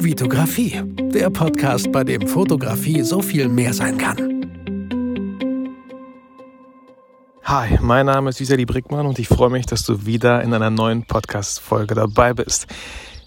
[0.00, 0.80] Vitografie,
[1.12, 4.16] der Podcast, bei dem Fotografie so viel mehr sein kann.
[7.42, 10.70] Hi, mein Name ist Vitali Brickmann und ich freue mich, dass du wieder in einer
[10.70, 12.68] neuen Podcast-Folge dabei bist.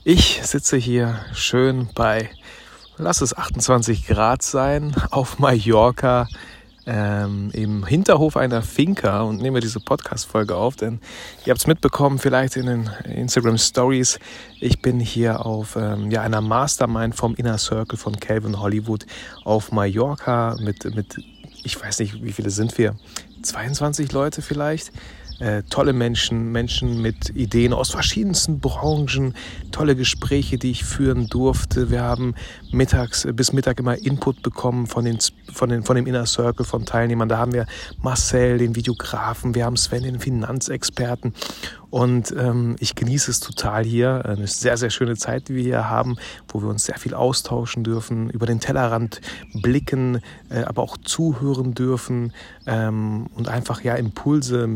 [0.05, 2.29] Ich sitze hier schön bei,
[2.95, 6.29] lass es 28 Grad sein, auf Mallorca
[6.85, 10.99] ähm, im Hinterhof einer Finca und nehme diese Podcast-Folge auf, denn
[11.45, 14.19] ihr habt es mitbekommen, vielleicht in den Instagram Stories.
[14.59, 19.05] Ich bin hier auf ähm, ja, einer Mastermind vom Inner Circle von Calvin Hollywood
[19.43, 21.21] auf Mallorca mit, mit,
[21.63, 22.95] ich weiß nicht, wie viele sind wir?
[23.43, 24.91] 22 Leute vielleicht
[25.41, 29.33] äh, tolle Menschen, Menschen mit Ideen aus verschiedensten Branchen,
[29.71, 31.89] tolle Gespräche, die ich führen durfte.
[31.89, 32.35] Wir haben
[32.71, 35.17] mittags bis Mittag immer Input bekommen von, den,
[35.51, 37.27] von, den, von dem Inner Circle von Teilnehmern.
[37.27, 37.65] Da haben wir
[38.01, 41.33] Marcel, den Videografen, wir haben Sven, den Finanzexperten.
[41.89, 44.23] Und ähm, ich genieße es total hier.
[44.25, 46.17] Eine sehr, sehr schöne Zeit, die wir hier haben,
[46.47, 49.21] wo wir uns sehr viel austauschen dürfen, über den Tellerrand
[49.53, 52.31] blicken, äh, aber auch zuhören dürfen
[52.65, 54.69] ähm, und einfach ja Impulse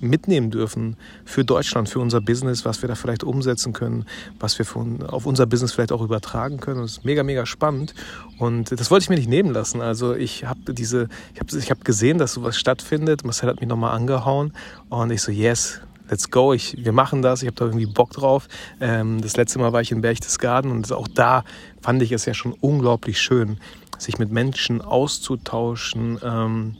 [0.00, 4.04] mitnehmen dürfen für Deutschland, für unser Business, was wir da vielleicht umsetzen können,
[4.38, 6.82] was wir von, auf unser Business vielleicht auch übertragen können.
[6.82, 7.94] Das ist mega, mega spannend.
[8.38, 9.80] Und das wollte ich mir nicht nehmen lassen.
[9.80, 13.24] Also ich habe diese, ich habe ich hab gesehen, dass sowas stattfindet.
[13.24, 14.52] Marcel hat mich nochmal angehauen
[14.88, 18.10] und ich so, yes, let's go, ich, wir machen das, ich habe da irgendwie Bock
[18.10, 18.48] drauf.
[18.80, 21.44] Ähm, das letzte Mal war ich in Berchtesgaden und auch da
[21.80, 23.58] fand ich es ja schon unglaublich schön,
[23.98, 26.76] sich mit Menschen auszutauschen, ähm,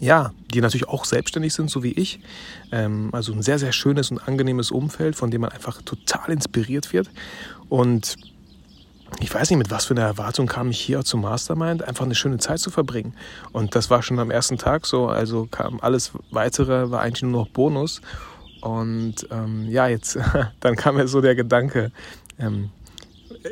[0.00, 2.20] ja, die natürlich auch selbstständig sind, so wie ich.
[2.72, 6.92] Ähm, also ein sehr, sehr schönes und angenehmes Umfeld, von dem man einfach total inspiriert
[6.92, 7.10] wird.
[7.68, 8.16] Und
[9.20, 12.14] ich weiß nicht, mit was für einer Erwartung kam ich hier zum Mastermind, einfach eine
[12.14, 13.14] schöne Zeit zu verbringen.
[13.52, 17.44] Und das war schon am ersten Tag so, also kam alles weitere, war eigentlich nur
[17.44, 18.00] noch Bonus.
[18.60, 20.18] Und ähm, ja, jetzt,
[20.60, 21.90] dann kam mir so der Gedanke,
[22.38, 22.70] ähm,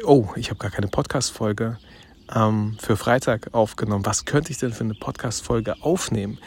[0.05, 1.79] oh, ich habe gar keine Podcast-Folge
[2.35, 4.07] ähm, für Freitag aufgenommen.
[4.07, 6.39] Was könnte ich denn für eine Podcast-Folge aufnehmen?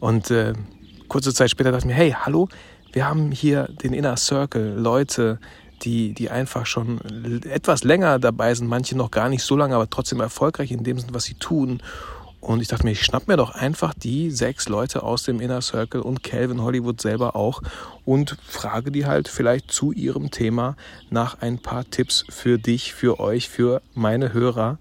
[0.00, 0.52] Und äh,
[1.08, 2.48] kurze Zeit später dachte ich mir, hey, hallo,
[2.92, 5.38] wir haben hier den Inner Circle, Leute,
[5.82, 7.00] die, die einfach schon
[7.44, 10.98] etwas länger dabei sind, manche noch gar nicht so lange, aber trotzdem erfolgreich in dem
[10.98, 11.82] Sinne, was sie tun.
[12.40, 15.62] Und ich dachte mir, ich schnapp mir doch einfach die sechs Leute aus dem Inner
[15.62, 17.62] Circle und Calvin Hollywood selber auch
[18.04, 20.76] und frage die halt vielleicht zu ihrem Thema
[21.08, 24.78] nach ein paar Tipps für dich, für euch, für meine Hörer.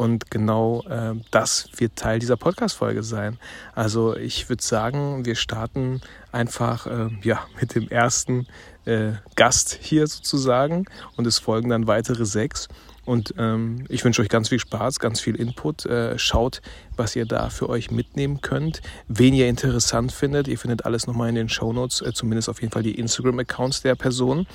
[0.00, 3.36] Und genau äh, das wird Teil dieser Podcast-Folge sein.
[3.74, 6.00] Also ich würde sagen, wir starten
[6.32, 8.46] einfach äh, ja, mit dem ersten
[8.86, 10.86] äh, Gast hier sozusagen
[11.18, 12.68] und es folgen dann weitere sechs.
[13.04, 15.84] Und ähm, ich wünsche euch ganz viel Spaß, ganz viel Input.
[15.84, 16.62] Äh, schaut,
[16.96, 20.48] was ihr da für euch mitnehmen könnt, wen ihr interessant findet.
[20.48, 23.82] Ihr findet alles nochmal in den Show Notes, äh, zumindest auf jeden Fall die Instagram-Accounts
[23.82, 24.46] der Person.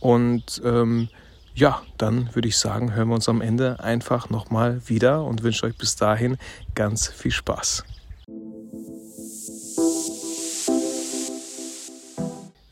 [0.00, 1.08] Und ähm,
[1.54, 5.66] ja, dann würde ich sagen, hören wir uns am Ende einfach nochmal wieder und wünsche
[5.66, 6.38] euch bis dahin
[6.74, 7.84] ganz viel Spaß.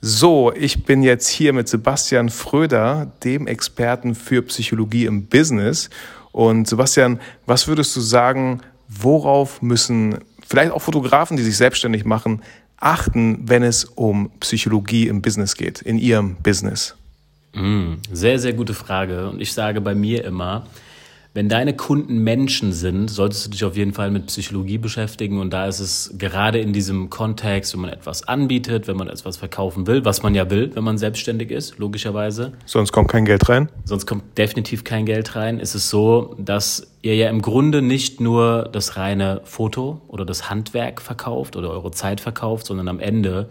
[0.02, 5.90] So, ich bin jetzt hier mit Sebastian Fröder, dem Experten für Psychologie im Business.
[6.32, 12.42] Und Sebastian, was würdest du sagen, worauf müssen vielleicht auch Fotografen, die sich selbstständig machen,
[12.78, 16.96] achten, wenn es um Psychologie im Business geht, in ihrem Business?
[17.54, 19.28] Mm, sehr, sehr gute Frage.
[19.28, 20.66] Und ich sage bei mir immer,
[21.32, 25.38] wenn deine Kunden Menschen sind, solltest du dich auf jeden Fall mit Psychologie beschäftigen.
[25.38, 29.36] Und da ist es gerade in diesem Kontext, wenn man etwas anbietet, wenn man etwas
[29.36, 32.52] verkaufen will, was man ja will, wenn man selbstständig ist, logischerweise.
[32.66, 33.68] Sonst kommt kein Geld rein?
[33.84, 35.60] Sonst kommt definitiv kein Geld rein.
[35.60, 40.50] Ist es so, dass ihr ja im Grunde nicht nur das reine Foto oder das
[40.50, 43.48] Handwerk verkauft oder eure Zeit verkauft, sondern am Ende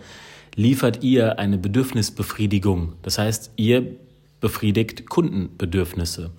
[0.59, 2.91] liefert ihr eine Bedürfnisbefriedigung.
[3.01, 3.95] Das heißt, ihr
[4.41, 6.31] befriedigt Kundenbedürfnisse.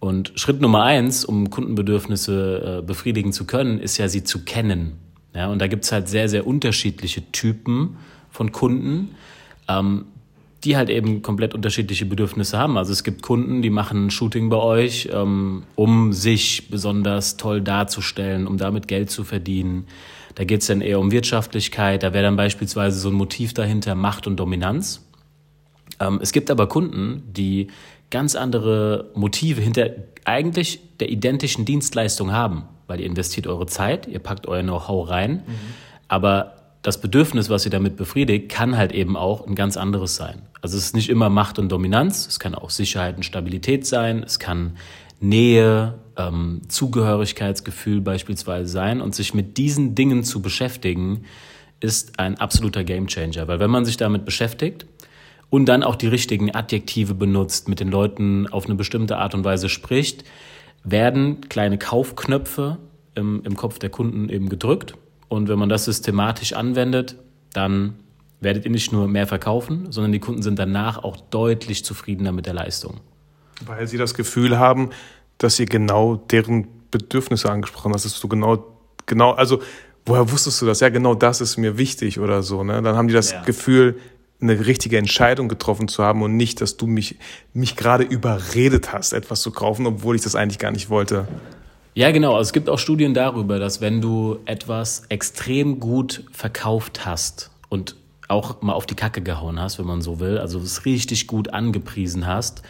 [0.00, 4.94] Und Schritt Nummer eins, um Kundenbedürfnisse äh, befriedigen zu können, ist ja, sie zu kennen.
[5.36, 7.96] Ja, und da gibt es halt sehr, sehr unterschiedliche Typen
[8.28, 9.10] von Kunden,
[9.68, 10.06] ähm,
[10.64, 12.76] die halt eben komplett unterschiedliche Bedürfnisse haben.
[12.76, 17.60] Also es gibt Kunden, die machen ein Shooting bei euch, ähm, um sich besonders toll
[17.60, 19.86] darzustellen, um damit Geld zu verdienen.
[20.34, 22.02] Da geht es dann eher um Wirtschaftlichkeit.
[22.02, 25.06] Da wäre dann beispielsweise so ein Motiv dahinter Macht und Dominanz.
[26.00, 27.68] Ähm, es gibt aber Kunden, die
[28.10, 29.90] ganz andere Motive hinter
[30.24, 35.42] eigentlich der identischen Dienstleistung haben, weil ihr investiert eure Zeit, ihr packt euer Know-how rein,
[35.46, 35.54] mhm.
[36.08, 40.42] aber das Bedürfnis, was ihr damit befriedigt, kann halt eben auch ein ganz anderes sein.
[40.60, 44.22] Also es ist nicht immer Macht und Dominanz, es kann auch Sicherheit und Stabilität sein,
[44.22, 44.76] es kann
[45.20, 51.24] Nähe, ähm, Zugehörigkeitsgefühl beispielsweise sein und sich mit diesen Dingen zu beschäftigen,
[51.80, 53.48] ist ein absoluter Gamechanger.
[53.48, 54.86] Weil wenn man sich damit beschäftigt
[55.50, 59.44] und dann auch die richtigen Adjektive benutzt, mit den Leuten auf eine bestimmte Art und
[59.44, 60.24] Weise spricht,
[60.82, 62.78] werden kleine Kaufknöpfe
[63.14, 64.94] im, im Kopf der Kunden eben gedrückt.
[65.28, 67.16] Und wenn man das systematisch anwendet,
[67.52, 67.94] dann
[68.40, 72.46] werdet ihr nicht nur mehr verkaufen, sondern die Kunden sind danach auch deutlich zufriedener mit
[72.46, 73.00] der Leistung.
[73.64, 74.90] Weil sie das Gefühl haben,
[75.38, 78.64] dass ihr genau deren Bedürfnisse angesprochen hast, dass du genau,
[79.06, 79.60] genau, also
[80.06, 80.80] woher wusstest du das?
[80.80, 82.62] Ja, genau das ist mir wichtig oder so.
[82.62, 82.82] Ne?
[82.82, 83.42] Dann haben die das ja.
[83.42, 83.98] Gefühl,
[84.40, 87.16] eine richtige Entscheidung getroffen zu haben und nicht, dass du mich,
[87.52, 91.26] mich gerade überredet hast, etwas zu kaufen, obwohl ich das eigentlich gar nicht wollte.
[91.94, 92.36] Ja, genau.
[92.36, 97.96] Also es gibt auch Studien darüber, dass wenn du etwas extrem gut verkauft hast und
[98.28, 101.52] auch mal auf die Kacke gehauen hast, wenn man so will, also es richtig gut
[101.52, 102.62] angepriesen hast,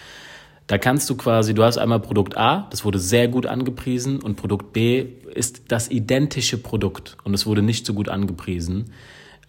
[0.67, 4.37] da kannst du quasi, du hast einmal Produkt A, das wurde sehr gut angepriesen und
[4.37, 8.93] Produkt B ist das identische Produkt und es wurde nicht so gut angepriesen.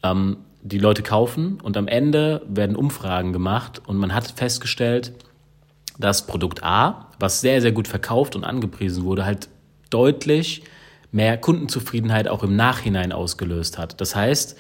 [0.04, 5.14] Ähm, die Leute kaufen und am Ende werden Umfragen gemacht und man hat festgestellt,
[5.98, 9.48] dass Produkt A, was sehr, sehr gut verkauft und angepriesen wurde, halt
[9.90, 10.64] deutlich
[11.12, 14.02] mehr Kundenzufriedenheit auch im Nachhinein ausgelöst hat.
[14.02, 14.58] Das heißt,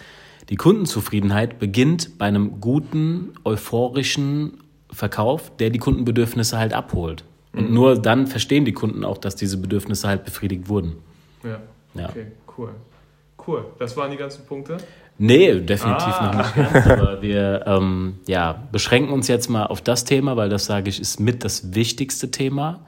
[0.49, 4.59] die Kundenzufriedenheit beginnt bei einem guten, euphorischen
[4.95, 7.23] Verkauf, der die Kundenbedürfnisse halt abholt.
[7.53, 7.73] Und mhm.
[7.73, 10.97] nur dann verstehen die Kunden auch, dass diese Bedürfnisse halt befriedigt wurden.
[11.43, 11.59] Ja.
[11.93, 12.09] ja.
[12.09, 12.27] Okay,
[12.57, 12.69] cool.
[13.47, 13.65] Cool.
[13.79, 14.77] Das waren die ganzen Punkte?
[15.17, 16.25] Nee, definitiv ah.
[16.25, 16.87] noch nicht ganz.
[16.87, 20.99] Aber wir ähm, ja, beschränken uns jetzt mal auf das Thema, weil das, sage ich,
[20.99, 22.81] ist mit das wichtigste Thema.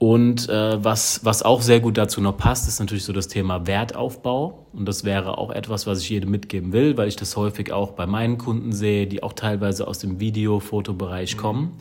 [0.00, 3.66] Und äh, was, was auch sehr gut dazu noch passt, ist natürlich so das Thema
[3.66, 4.66] Wertaufbau.
[4.72, 7.90] Und das wäre auch etwas, was ich jedem mitgeben will, weil ich das häufig auch
[7.90, 11.40] bei meinen Kunden sehe, die auch teilweise aus dem Video-Fotobereich mhm.
[11.40, 11.72] kommen,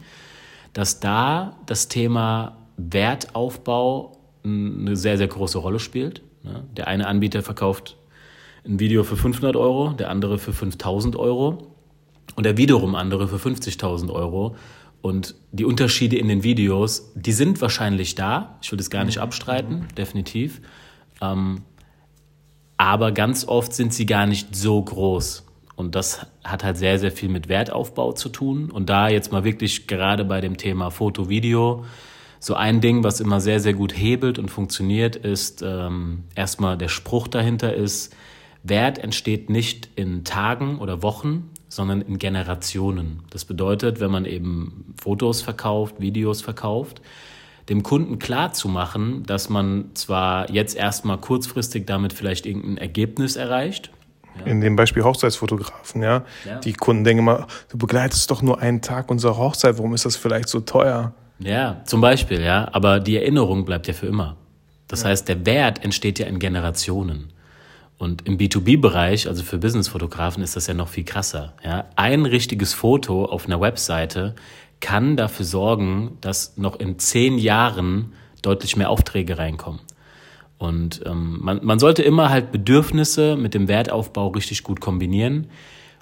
[0.73, 6.21] dass da das Thema Wertaufbau eine sehr, sehr große Rolle spielt.
[6.43, 6.65] Ne?
[6.75, 7.95] Der eine Anbieter verkauft
[8.65, 11.69] ein Video für 500 Euro, der andere für 5000 Euro
[12.35, 14.57] und der wiederum andere für 50.000 Euro.
[15.01, 18.57] Und die Unterschiede in den Videos, die sind wahrscheinlich da.
[18.61, 19.23] Ich will das gar nicht mhm.
[19.23, 20.61] abstreiten, definitiv.
[21.21, 21.61] Ähm,
[22.77, 25.45] aber ganz oft sind sie gar nicht so groß.
[25.75, 28.69] Und das hat halt sehr, sehr viel mit Wertaufbau zu tun.
[28.69, 31.85] Und da jetzt mal wirklich gerade bei dem Thema Foto, Video,
[32.39, 36.87] so ein Ding, was immer sehr, sehr gut hebelt und funktioniert, ist ähm, erstmal der
[36.87, 38.15] Spruch dahinter ist,
[38.63, 43.21] Wert entsteht nicht in Tagen oder Wochen, sondern in Generationen.
[43.29, 47.01] Das bedeutet, wenn man eben Fotos verkauft, Videos verkauft,
[47.69, 53.35] dem Kunden klar zu machen, dass man zwar jetzt erstmal kurzfristig damit vielleicht irgendein Ergebnis
[53.35, 53.91] erreicht.
[54.39, 54.45] Ja.
[54.45, 56.23] In dem Beispiel Hochzeitsfotografen, ja?
[56.45, 56.59] ja.
[56.59, 60.15] Die Kunden denken immer, du begleitest doch nur einen Tag unserer Hochzeit, warum ist das
[60.15, 61.13] vielleicht so teuer?
[61.39, 62.67] Ja, zum Beispiel, ja.
[62.71, 64.35] Aber die Erinnerung bleibt ja für immer.
[64.87, 65.09] Das ja.
[65.09, 67.31] heißt, der Wert entsteht ja in Generationen.
[67.99, 71.53] Und im B2B-Bereich, also für Business-Fotografen, ist das ja noch viel krasser.
[71.63, 71.85] Ja?
[71.97, 74.35] Ein richtiges Foto auf einer Webseite
[74.79, 79.81] kann dafür sorgen, dass noch in zehn Jahren deutlich mehr Aufträge reinkommen.
[80.57, 85.47] Und ähm, man, man sollte immer halt Bedürfnisse mit dem Wertaufbau richtig gut kombinieren.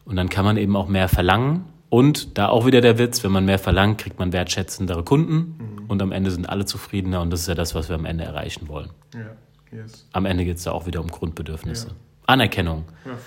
[0.06, 1.66] Und dann kann man eben auch mehr verlangen.
[1.90, 5.34] Und da auch wieder der Witz, wenn man mehr verlangt, kriegt man wertschätzendere Kunden.
[5.58, 5.86] Mhm.
[5.88, 7.22] Und am Ende sind alle zufriedener.
[7.22, 8.90] Und das ist ja das, was wir am Ende erreichen wollen.
[9.16, 9.32] Ja.
[9.72, 10.08] Yes.
[10.14, 11.88] Am Ende geht es da auch wieder um Grundbedürfnisse.
[11.88, 11.94] Ja.
[12.28, 12.86] Anerkennung.
[13.06, 13.18] Ja,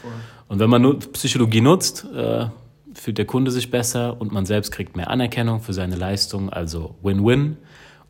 [0.48, 2.46] und wenn man Psychologie nutzt, äh,
[2.94, 6.50] fühlt der Kunde sich besser und man selbst kriegt mehr Anerkennung für seine Leistung.
[6.50, 7.56] Also Win-Win.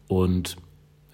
[0.08, 0.56] Und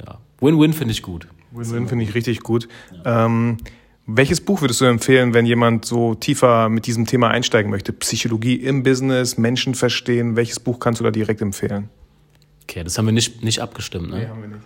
[0.04, 1.28] ja, Win-Win finde ich gut.
[1.52, 2.68] Win-Win finde ich richtig gut.
[3.04, 3.26] Ja.
[3.26, 3.58] Ähm,
[4.06, 7.92] welches Buch würdest du empfehlen, wenn jemand so tiefer mit diesem Thema einsteigen möchte?
[7.92, 10.36] Psychologie im Business, Menschen verstehen.
[10.36, 11.90] Welches Buch kannst du da direkt empfehlen?
[12.62, 14.18] Okay, das haben wir nicht, nicht abgestimmt, ne?
[14.20, 14.60] Nee, haben wir nicht.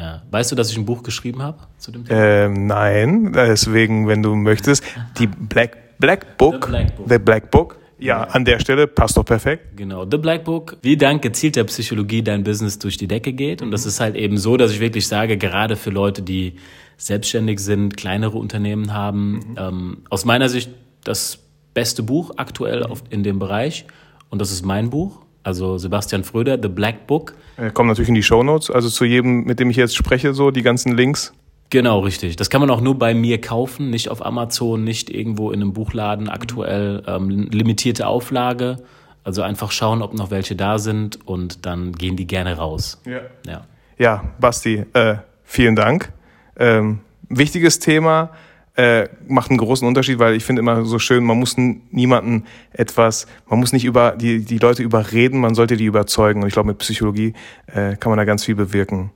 [0.00, 0.22] Ja.
[0.30, 2.18] Weißt du, dass ich ein Buch geschrieben habe zu dem Thema?
[2.18, 4.82] Ähm, nein, deswegen, wenn du möchtest,
[5.18, 7.08] die Black, Black Book, The Black Book.
[7.08, 7.76] The Black Book.
[7.98, 9.76] Ja, an der Stelle passt doch perfekt.
[9.76, 13.60] Genau, The Black Book, wie dank gezielter Psychologie dein Business durch die Decke geht.
[13.60, 16.54] Und das ist halt eben so, dass ich wirklich sage, gerade für Leute, die
[16.96, 19.56] selbstständig sind, kleinere Unternehmen haben, mhm.
[19.58, 20.70] ähm, aus meiner Sicht
[21.04, 21.40] das
[21.74, 23.84] beste Buch aktuell auf, in dem Bereich.
[24.30, 25.20] Und das ist mein Buch.
[25.42, 27.34] Also Sebastian Fröder, The Black Book.
[27.74, 30.50] Kommt natürlich in die Show Notes, also zu jedem, mit dem ich jetzt spreche, so
[30.50, 31.32] die ganzen Links.
[31.70, 32.36] Genau, richtig.
[32.36, 35.72] Das kann man auch nur bei mir kaufen, nicht auf Amazon, nicht irgendwo in einem
[35.72, 37.02] Buchladen aktuell.
[37.06, 38.78] Ähm, limitierte Auflage.
[39.22, 43.00] Also einfach schauen, ob noch welche da sind und dann gehen die gerne raus.
[43.04, 43.66] Ja, ja.
[43.98, 46.12] ja Basti, äh, vielen Dank.
[46.58, 48.30] Ähm, wichtiges Thema
[48.76, 53.26] äh, macht einen großen Unterschied, weil ich finde immer so schön, man muss niemanden etwas,
[53.48, 56.42] man muss nicht über die, die Leute überreden, man sollte die überzeugen.
[56.42, 57.34] Und ich glaube, mit Psychologie
[57.66, 59.10] äh, kann man da ganz viel bewirken.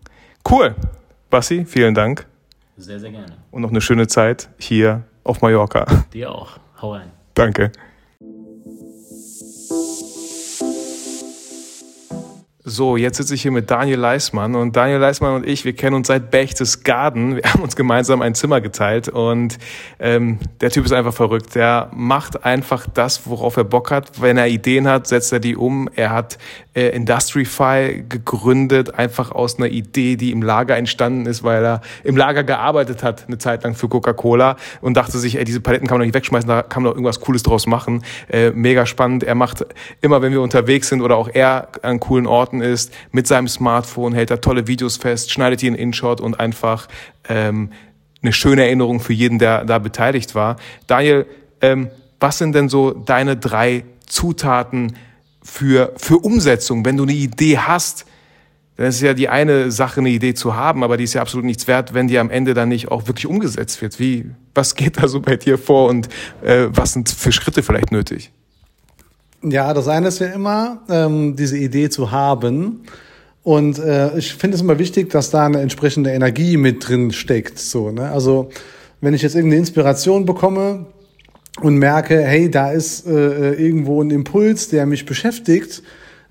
[0.48, 0.74] Cool.
[1.30, 2.26] Bassi, vielen Dank.
[2.76, 3.36] Sehr, sehr gerne.
[3.50, 5.86] Und noch eine schöne Zeit hier auf Mallorca.
[6.12, 6.58] Dir auch.
[6.80, 7.10] Hau rein.
[7.34, 7.72] Danke.
[12.66, 15.96] So, jetzt sitze ich hier mit Daniel Leismann und Daniel Leismann und ich, wir kennen
[15.96, 17.36] uns seit Berchtesgaden.
[17.36, 19.58] Wir haben uns gemeinsam ein Zimmer geteilt und
[20.00, 21.54] ähm, der Typ ist einfach verrückt.
[21.56, 24.22] Der macht einfach das, worauf er Bock hat.
[24.22, 25.90] Wenn er Ideen hat, setzt er die um.
[25.94, 26.38] Er hat
[26.74, 32.16] äh, Industrify gegründet, einfach aus einer Idee, die im Lager entstanden ist, weil er im
[32.16, 35.96] Lager gearbeitet hat, eine Zeit lang für Coca-Cola und dachte sich, ey, diese Paletten kann
[35.96, 38.02] man doch nicht wegschmeißen, da kann man doch irgendwas Cooles draus machen.
[38.28, 39.22] Äh, mega spannend.
[39.22, 39.66] Er macht
[40.00, 43.48] immer, wenn wir unterwegs sind oder auch er an coolen Orten, Orten ist, mit seinem
[43.48, 46.88] Smartphone, hält er tolle Videos fest, schneidet die in InShot und einfach
[47.28, 47.70] ähm,
[48.22, 50.56] eine schöne Erinnerung für jeden, der da beteiligt war.
[50.86, 51.26] Daniel,
[51.60, 54.96] ähm, was sind denn so deine drei Zutaten
[55.42, 58.06] für, für Umsetzung, wenn du eine Idee hast?
[58.76, 61.44] Dann ist ja die eine Sache, eine Idee zu haben, aber die ist ja absolut
[61.44, 64.00] nichts wert, wenn die am Ende dann nicht auch wirklich umgesetzt wird.
[64.00, 66.08] Wie, was geht da so bei dir vor und
[66.42, 68.32] äh, was sind für Schritte vielleicht nötig?
[69.46, 72.84] Ja, das eine ist ja immer, ähm, diese Idee zu haben.
[73.42, 77.58] Und äh, ich finde es immer wichtig, dass da eine entsprechende Energie mit drin steckt.
[77.58, 78.10] So, ne?
[78.10, 78.48] Also
[79.02, 80.86] wenn ich jetzt irgendeine Inspiration bekomme
[81.60, 85.82] und merke, hey, da ist äh, irgendwo ein Impuls, der mich beschäftigt,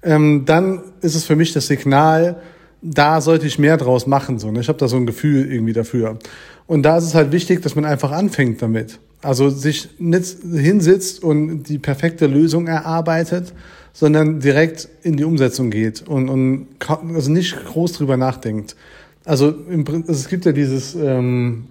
[0.02, 2.42] ähm, dann ist es für mich das Signal,
[2.82, 4.40] da sollte ich mehr draus machen.
[4.40, 4.62] So, ne?
[4.62, 6.18] Ich habe da so ein Gefühl irgendwie dafür.
[6.66, 9.00] Und da ist es halt wichtig, dass man einfach anfängt damit.
[9.24, 13.54] Also sich nicht hinsitzt und die perfekte Lösung erarbeitet,
[13.94, 18.76] sondern direkt in die Umsetzung geht und, und also nicht groß drüber nachdenkt.
[19.24, 21.66] Also, im, also es gibt ja dieses, ähm,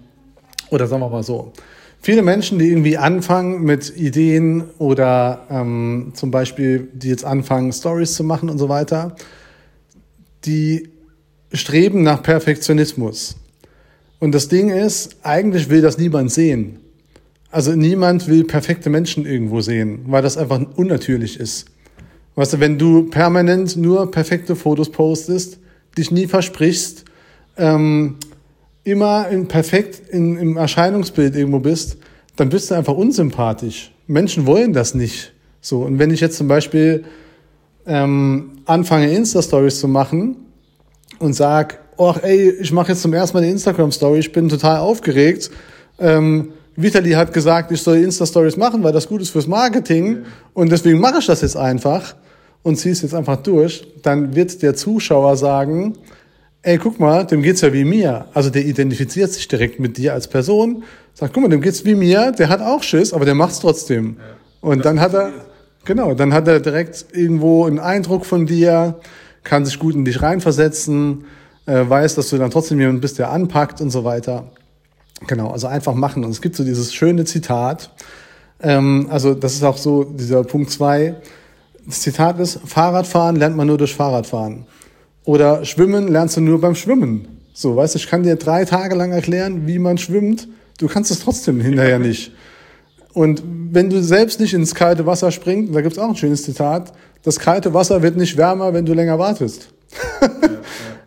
[0.71, 1.53] oder sagen wir mal so,
[2.01, 8.15] viele Menschen, die irgendwie anfangen mit Ideen oder ähm, zum Beispiel, die jetzt anfangen, Stories
[8.15, 9.15] zu machen und so weiter,
[10.45, 10.89] die
[11.51, 13.35] streben nach Perfektionismus.
[14.19, 16.79] Und das Ding ist, eigentlich will das niemand sehen.
[17.53, 21.67] Also niemand will perfekte Menschen irgendwo sehen, weil das einfach unnatürlich ist.
[22.33, 25.59] Weißt du, wenn du permanent nur perfekte Fotos postest,
[25.95, 27.05] dich nie versprichst,
[27.57, 28.15] ähm,
[28.83, 31.97] immer in perfekt in, im Erscheinungsbild irgendwo bist,
[32.37, 33.91] dann bist du einfach unsympathisch.
[34.07, 35.31] Menschen wollen das nicht.
[35.61, 37.03] So und wenn ich jetzt zum Beispiel
[37.85, 40.37] ähm, anfange Insta-Stories zu machen
[41.19, 44.79] und sag, ach ey, ich mache jetzt zum ersten Mal eine Instagram-Story, ich bin total
[44.79, 45.51] aufgeregt.
[45.99, 50.23] Ähm, Vitali hat gesagt, ich soll Insta-Stories machen, weil das gut ist fürs Marketing.
[50.53, 52.15] Und deswegen mache ich das jetzt einfach
[52.63, 53.85] und ziehe es jetzt einfach durch.
[54.01, 55.93] Dann wird der Zuschauer sagen,
[56.63, 58.25] ey, guck mal, dem geht's ja wie mir.
[58.33, 60.83] Also der identifiziert sich direkt mit dir als Person.
[61.13, 64.17] Sagt, guck mal, dem geht's wie mir, der hat auch Schiss, aber der macht's trotzdem.
[64.17, 64.69] Ja.
[64.69, 65.31] Und dann hat er,
[65.85, 68.99] genau, dann hat er direkt irgendwo einen Eindruck von dir,
[69.43, 71.25] kann sich gut in dich reinversetzen,
[71.65, 74.45] äh, weiß, dass du dann trotzdem jemand bist, der anpackt und so weiter.
[75.27, 76.23] Genau, also einfach machen.
[76.23, 77.91] Und es gibt so dieses schöne Zitat.
[78.61, 81.15] Ähm, also das ist auch so dieser Punkt zwei.
[81.85, 84.65] Das Zitat ist, Fahrradfahren lernt man nur durch Fahrradfahren.
[85.25, 87.27] Oder Schwimmen lernst du nur beim Schwimmen.
[87.53, 90.47] So, weißt du, ich kann dir drei Tage lang erklären, wie man schwimmt.
[90.79, 92.31] Du kannst es trotzdem hinterher nicht.
[93.13, 96.93] Und wenn du selbst nicht ins kalte Wasser springst, da gibt's auch ein schönes Zitat,
[97.21, 99.69] das kalte Wasser wird nicht wärmer, wenn du länger wartest.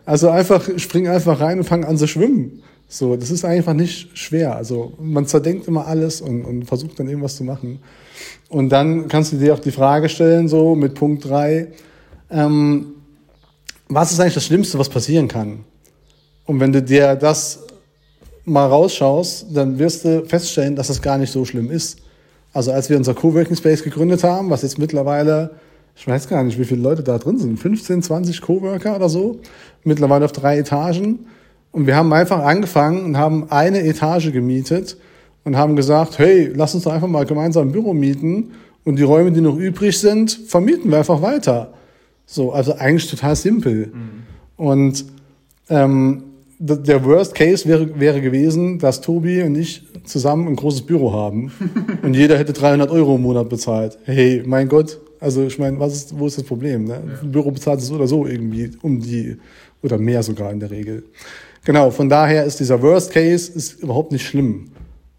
[0.06, 2.62] Also einfach, spring einfach rein und fang an zu schwimmen.
[2.88, 4.54] So, das ist einfach nicht schwer.
[4.54, 7.80] Also man zerdenkt immer alles und, und versucht dann irgendwas zu machen.
[8.48, 11.68] Und dann kannst du dir auch die Frage stellen, so mit Punkt drei,
[12.30, 12.94] ähm,
[13.88, 15.64] was ist eigentlich das Schlimmste, was passieren kann?
[16.44, 17.64] Und wenn du dir das
[18.44, 21.98] mal rausschaust, dann wirst du feststellen, dass das gar nicht so schlimm ist.
[22.52, 25.50] Also als wir unser Coworking Space gegründet haben, was jetzt mittlerweile,
[25.96, 29.40] ich weiß gar nicht, wie viele Leute da drin sind, 15, 20 Coworker oder so,
[29.84, 31.26] mittlerweile auf drei Etagen,
[31.76, 34.96] und wir haben einfach angefangen und haben eine Etage gemietet
[35.44, 38.52] und haben gesagt, hey, lass uns doch einfach mal gemeinsam ein Büro mieten
[38.84, 41.74] und die Räume, die noch übrig sind, vermieten wir einfach weiter.
[42.24, 43.88] So, also eigentlich total simpel.
[43.88, 44.22] Mhm.
[44.56, 45.04] Und
[45.68, 46.22] ähm,
[46.58, 51.52] der Worst Case wäre, wäre gewesen, dass Tobi und ich zusammen ein großes Büro haben
[52.02, 53.98] und jeder hätte 300 Euro im Monat bezahlt.
[54.04, 56.84] Hey, mein Gott, also ich meine, was ist, wo ist das Problem?
[56.84, 57.02] Ne?
[57.22, 59.36] Ein Büro bezahlt es oder so irgendwie um die
[59.82, 61.04] oder mehr sogar in der Regel.
[61.66, 64.68] Genau, von daher ist dieser Worst Case ist überhaupt nicht schlimm.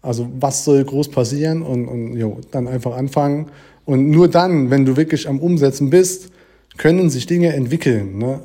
[0.00, 3.48] Also was soll groß passieren und, und jo, dann einfach anfangen.
[3.84, 6.30] Und nur dann, wenn du wirklich am Umsetzen bist,
[6.78, 8.16] können sich Dinge entwickeln.
[8.16, 8.40] Ne?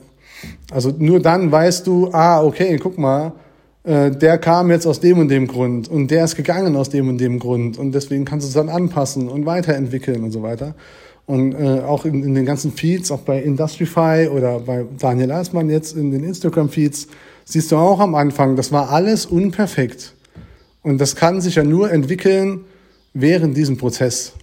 [0.70, 3.32] Also nur dann weißt du, ah, okay, guck mal,
[3.86, 7.08] äh, der kam jetzt aus dem und dem Grund und der ist gegangen aus dem
[7.08, 10.76] und dem Grund und deswegen kannst du es dann anpassen und weiterentwickeln und so weiter.
[11.26, 15.70] Und äh, auch in, in den ganzen Feeds, auch bei Industrify oder bei Daniel Eismann
[15.70, 17.08] jetzt in den Instagram-Feeds,
[17.46, 20.14] siehst du auch am Anfang, das war alles unperfekt.
[20.82, 22.66] Und das kann sich ja nur entwickeln
[23.14, 24.34] während diesem Prozess.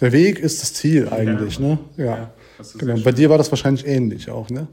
[0.00, 1.66] Der Weg ist das Ziel eigentlich, ja.
[1.66, 1.78] ne?
[1.96, 2.04] Ja.
[2.04, 2.30] ja
[2.78, 3.00] genau.
[3.02, 4.66] Bei dir war das wahrscheinlich ähnlich auch, ne?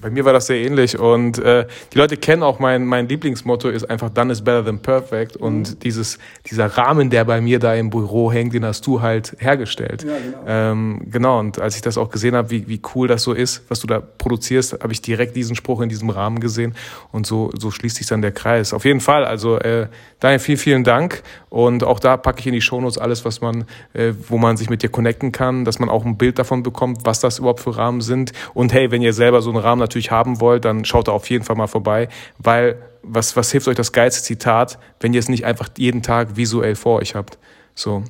[0.00, 3.68] Bei mir war das sehr ähnlich und äh, die Leute kennen auch mein mein Lieblingsmotto
[3.68, 5.78] ist einfach done is better than perfect und mhm.
[5.80, 10.04] dieses dieser Rahmen, der bei mir da im Büro hängt, den hast du halt hergestellt.
[10.04, 10.44] Ja, genau.
[10.46, 13.62] Ähm, genau und als ich das auch gesehen habe, wie wie cool das so ist,
[13.68, 16.74] was du da produzierst, habe ich direkt diesen Spruch in diesem Rahmen gesehen
[17.12, 18.72] und so so schließt sich dann der Kreis.
[18.72, 19.88] Auf jeden Fall, also äh,
[20.20, 23.64] Daniel, vielen vielen Dank und auch da packe ich in die Shownotes alles, was man
[23.92, 27.00] äh, wo man sich mit dir connecten kann, dass man auch ein Bild davon bekommt,
[27.04, 30.10] was das überhaupt für Rahmen sind und hey, wenn ihr selber so einen Rahmen natürlich
[30.10, 33.76] haben wollt, dann schaut da auf jeden Fall mal vorbei, weil was, was hilft euch
[33.76, 37.38] das geilste Zitat, wenn ihr es nicht einfach jeden Tag visuell vor euch habt?
[37.74, 38.02] So.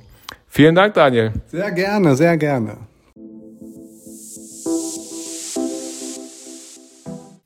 [0.48, 1.32] Vielen Dank, Daniel.
[1.48, 2.76] Sehr gerne, sehr gerne.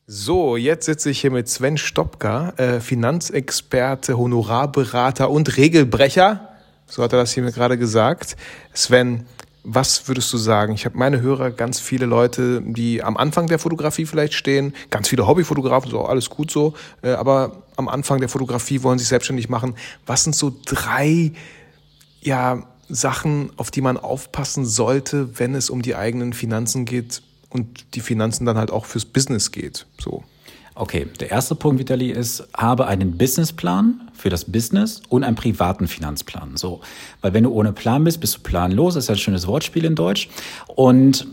[0.07, 6.49] So, jetzt sitze ich hier mit Sven Stopka, äh, Finanzexperte, Honorarberater und Regelbrecher.
[6.87, 8.37] So hat er das hier mir gerade gesagt.
[8.73, 9.27] Sven,
[9.71, 10.73] was würdest du sagen?
[10.73, 15.09] Ich habe meine Hörer, ganz viele Leute, die am Anfang der Fotografie vielleicht stehen, ganz
[15.09, 16.73] viele Hobbyfotografen, so alles gut so,
[17.03, 19.75] äh, aber am Anfang der Fotografie wollen sich selbstständig machen.
[20.07, 21.33] Was sind so drei
[22.23, 27.21] ja, Sachen, auf die man aufpassen sollte, wenn es um die eigenen Finanzen geht
[27.51, 29.87] und die Finanzen dann halt auch fürs Business geht?
[30.01, 30.25] So.
[30.75, 35.89] Okay, der erste Punkt, Vitali, ist, habe einen Businessplan für das Business und einen privaten
[35.89, 36.57] Finanzplan.
[36.57, 36.81] So,
[37.21, 38.95] weil wenn du ohne Plan bist, bist du planlos.
[38.95, 40.29] Das ist ja ein schönes Wortspiel in Deutsch.
[40.67, 41.27] Und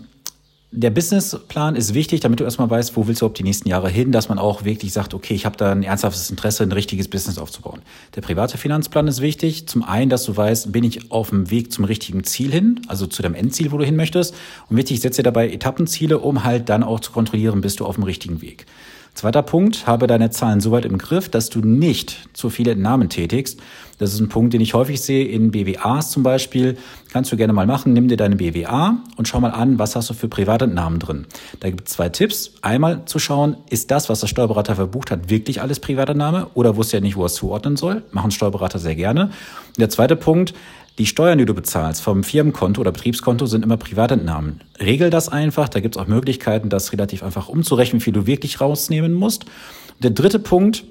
[0.77, 3.89] der Businessplan ist wichtig, damit du erstmal weißt, wo willst du ob die nächsten Jahre
[3.89, 7.07] hin, dass man auch wirklich sagt, okay, ich habe da ein ernsthaftes Interesse, ein richtiges
[7.07, 7.81] Business aufzubauen.
[8.15, 9.67] Der private Finanzplan ist wichtig.
[9.67, 13.07] Zum einen, dass du weißt, bin ich auf dem Weg zum richtigen Ziel hin, also
[13.07, 14.35] zu dem Endziel, wo du hin möchtest.
[14.69, 17.95] Und wichtig, setze dir dabei Etappenziele, um halt dann auch zu kontrollieren, bist du auf
[17.95, 18.65] dem richtigen Weg.
[19.15, 23.07] Zweiter Punkt, habe deine Zahlen so weit im Griff, dass du nicht zu viele Entnahmen
[23.07, 23.61] tätigst.
[23.97, 26.77] Das ist ein Punkt, den ich häufig sehe in BWAs zum Beispiel.
[27.13, 27.93] Kannst du gerne mal machen.
[27.93, 31.27] Nimm dir deine BWA und schau mal an, was hast du für Privatentnahmen drin.
[31.61, 32.55] Da gibt es zwei Tipps.
[32.61, 36.97] Einmal zu schauen, ist das, was der Steuerberater verbucht hat, wirklich alles Privatentnahme oder wusste
[36.97, 38.03] er nicht, wo er es zuordnen soll?
[38.11, 39.27] Machen Steuerberater sehr gerne.
[39.67, 40.53] Und der zweite Punkt,
[40.97, 44.61] die Steuern, die du bezahlst vom Firmenkonto oder Betriebskonto, sind immer Privatentnahmen.
[44.79, 45.67] Regel das einfach.
[45.67, 49.45] Da gibt es auch Möglichkeiten, das relativ einfach umzurechnen, wie viel du wirklich rausnehmen musst.
[50.01, 50.85] Der dritte Punkt,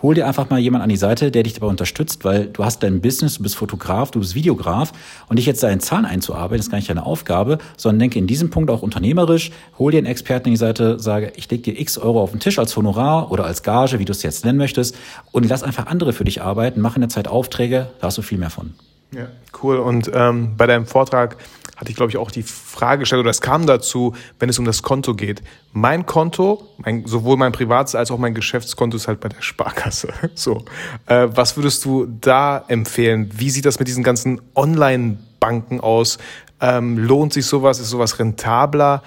[0.00, 2.82] hol dir einfach mal jemand an die Seite, der dich dabei unterstützt, weil du hast
[2.82, 4.92] dein Business, du bist Fotograf, du bist Videograf
[5.28, 8.26] und dich jetzt da in Zahlen einzuarbeiten, ist gar nicht deine Aufgabe, sondern denke in
[8.26, 11.78] diesem Punkt auch unternehmerisch, hol dir einen Experten an die Seite, sage, ich leg dir
[11.78, 14.58] x Euro auf den Tisch als Honorar oder als Gage, wie du es jetzt nennen
[14.58, 14.96] möchtest
[15.32, 18.22] und lass einfach andere für dich arbeiten, mach in der Zeit Aufträge, da hast du
[18.22, 18.72] viel mehr von.
[19.12, 19.26] Ja,
[19.62, 19.78] cool.
[19.78, 21.36] Und ähm, bei deinem Vortrag
[21.76, 24.66] hatte ich, glaube ich, auch die Frage gestellt, oder es kam dazu, wenn es um
[24.66, 25.42] das Konto geht.
[25.72, 30.12] Mein Konto, mein, sowohl mein privates als auch mein Geschäftskonto ist halt bei der Sparkasse.
[30.34, 30.64] So,
[31.06, 33.30] äh, was würdest du da empfehlen?
[33.34, 36.18] Wie sieht das mit diesen ganzen Online-Banken aus?
[36.60, 37.80] Ähm, lohnt sich sowas?
[37.80, 39.02] Ist sowas rentabler?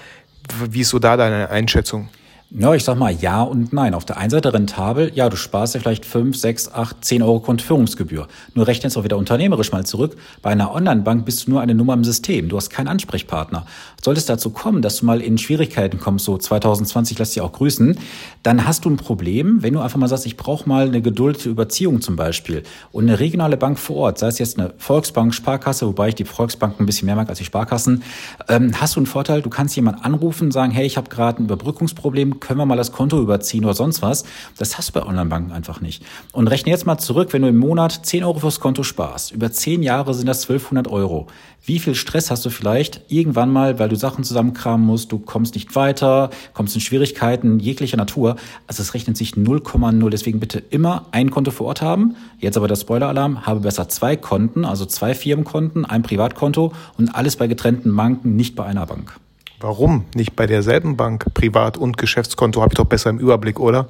[0.69, 2.09] Wie ist so da deine Einschätzung?
[2.55, 3.95] Ja, ich sag mal ja und nein.
[3.95, 7.39] Auf der einen Seite rentabel, ja, du sparst dir vielleicht 5, 6, 8, 10 Euro
[7.39, 8.27] Kontoführungsgebühr.
[8.53, 10.15] Nur rechne jetzt auch wieder unternehmerisch mal zurück.
[10.43, 12.49] Bei einer Online-Bank bist du nur eine Nummer im System.
[12.49, 13.65] Du hast keinen Ansprechpartner.
[14.03, 17.53] Sollte es dazu kommen, dass du mal in Schwierigkeiten kommst, so 2020, lass dich auch
[17.53, 17.97] grüßen,
[18.43, 21.49] dann hast du ein Problem, wenn du einfach mal sagst, ich brauche mal eine geduldete
[21.49, 22.61] Überziehung zum Beispiel
[22.91, 26.25] und eine regionale Bank vor Ort, sei es jetzt eine Volksbank, Sparkasse, wobei ich die
[26.25, 28.03] Volksbank ein bisschen mehr mag als die Sparkassen,
[28.47, 31.45] ähm, hast du einen Vorteil, du kannst jemanden anrufen, sagen, hey, ich habe gerade ein
[31.45, 34.25] Überbrückungsproblem, können wir mal das Konto überziehen oder sonst was.
[34.57, 36.03] Das hast du bei Online-Banken einfach nicht.
[36.33, 39.31] Und rechne jetzt mal zurück, wenn du im Monat 10 Euro fürs Konto sparst.
[39.31, 41.27] Über 10 Jahre sind das 1200 Euro.
[41.65, 45.55] Wie viel Stress hast du vielleicht irgendwann mal, weil du Sachen zusammenkramen musst, du kommst
[45.55, 48.35] nicht weiter, kommst in Schwierigkeiten jeglicher Natur.
[48.67, 50.09] Also es rechnet sich 0,0.
[50.09, 52.17] Deswegen bitte immer ein Konto vor Ort haben.
[52.39, 57.37] Jetzt aber der Spoiler-Alarm, habe besser zwei Konten, also zwei Firmenkonten, ein Privatkonto und alles
[57.37, 59.17] bei getrennten Banken, nicht bei einer Bank.
[59.63, 62.61] Warum nicht bei derselben Bank Privat- und Geschäftskonto?
[62.61, 63.87] Habe ich doch besser im Überblick, oder?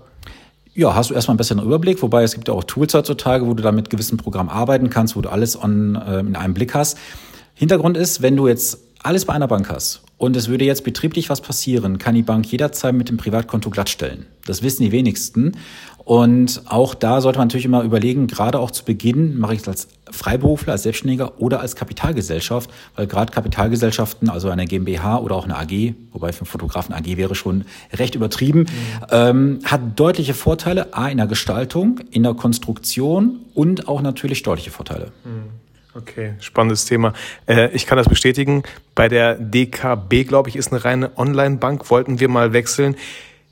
[0.75, 3.55] Ja, hast du erstmal einen besseren Überblick, wobei es gibt ja auch Tools heutzutage, wo
[3.55, 6.75] du da mit gewissen Programmen arbeiten kannst, wo du alles on, äh, in einem Blick
[6.75, 6.99] hast.
[7.55, 11.31] Hintergrund ist, wenn du jetzt alles bei einer Bank hast und es würde jetzt betrieblich
[11.31, 14.27] was passieren, kann die Bank jederzeit mit dem Privatkonto glattstellen.
[14.45, 15.57] Das wissen die wenigsten.
[16.05, 19.67] Und auch da sollte man natürlich immer überlegen, gerade auch zu Beginn, mache ich es
[19.67, 25.45] als Freiberufler, als Selbstständiger oder als Kapitalgesellschaft, weil gerade Kapitalgesellschaften, also eine GmbH oder auch
[25.45, 27.63] eine AG, wobei für Fotografen AG wäre schon
[27.93, 28.67] recht übertrieben, mhm.
[29.11, 34.71] ähm, hat deutliche Vorteile, A in der Gestaltung, in der Konstruktion und auch natürlich steuerliche
[34.71, 35.11] Vorteile.
[35.23, 35.63] Mhm.
[35.95, 37.13] Okay, spannendes Thema.
[37.45, 38.63] Äh, ich kann das bestätigen.
[38.95, 41.89] Bei der DKB, glaube ich, ist eine reine Online-Bank.
[41.91, 42.95] Wollten wir mal wechseln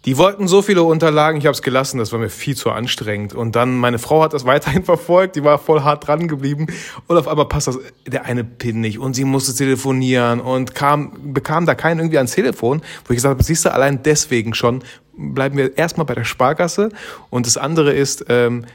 [0.05, 3.35] Die wollten so viele Unterlagen, ich habe es gelassen, das war mir viel zu anstrengend.
[3.35, 6.67] Und dann, meine Frau hat das weiterhin verfolgt, die war voll hart dran geblieben.
[7.07, 11.33] Und auf einmal passt das, der eine Pin nicht und sie musste telefonieren und kam,
[11.33, 14.83] bekam da keinen irgendwie ans Telefon, wo ich gesagt habe, siehst du, allein deswegen schon
[15.13, 16.89] bleiben wir erstmal bei der Sparkasse.
[17.29, 18.65] Und das andere ist, ähm,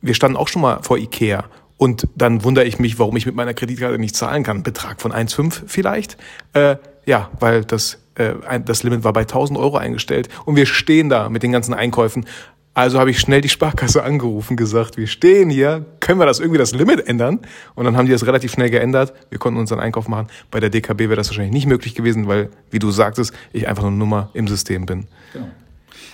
[0.00, 1.44] wir standen auch schon mal vor Ikea.
[1.76, 4.62] Und dann wundere ich mich, warum ich mit meiner Kreditkarte nicht zahlen kann.
[4.62, 6.16] Betrag von 1,5 vielleicht.
[6.52, 10.28] Äh, ja, weil das, äh, das Limit war bei 1000 Euro eingestellt.
[10.44, 12.26] Und wir stehen da mit den ganzen Einkäufen.
[12.74, 16.58] Also habe ich schnell die Sparkasse angerufen, gesagt, wir stehen hier, können wir das irgendwie
[16.58, 17.40] das Limit ändern?
[17.74, 19.12] Und dann haben die das relativ schnell geändert.
[19.30, 20.28] Wir konnten unseren Einkauf machen.
[20.50, 23.84] Bei der DKB wäre das wahrscheinlich nicht möglich gewesen, weil, wie du sagtest, ich einfach
[23.84, 25.06] eine Nummer im System bin.
[25.32, 25.48] Genau.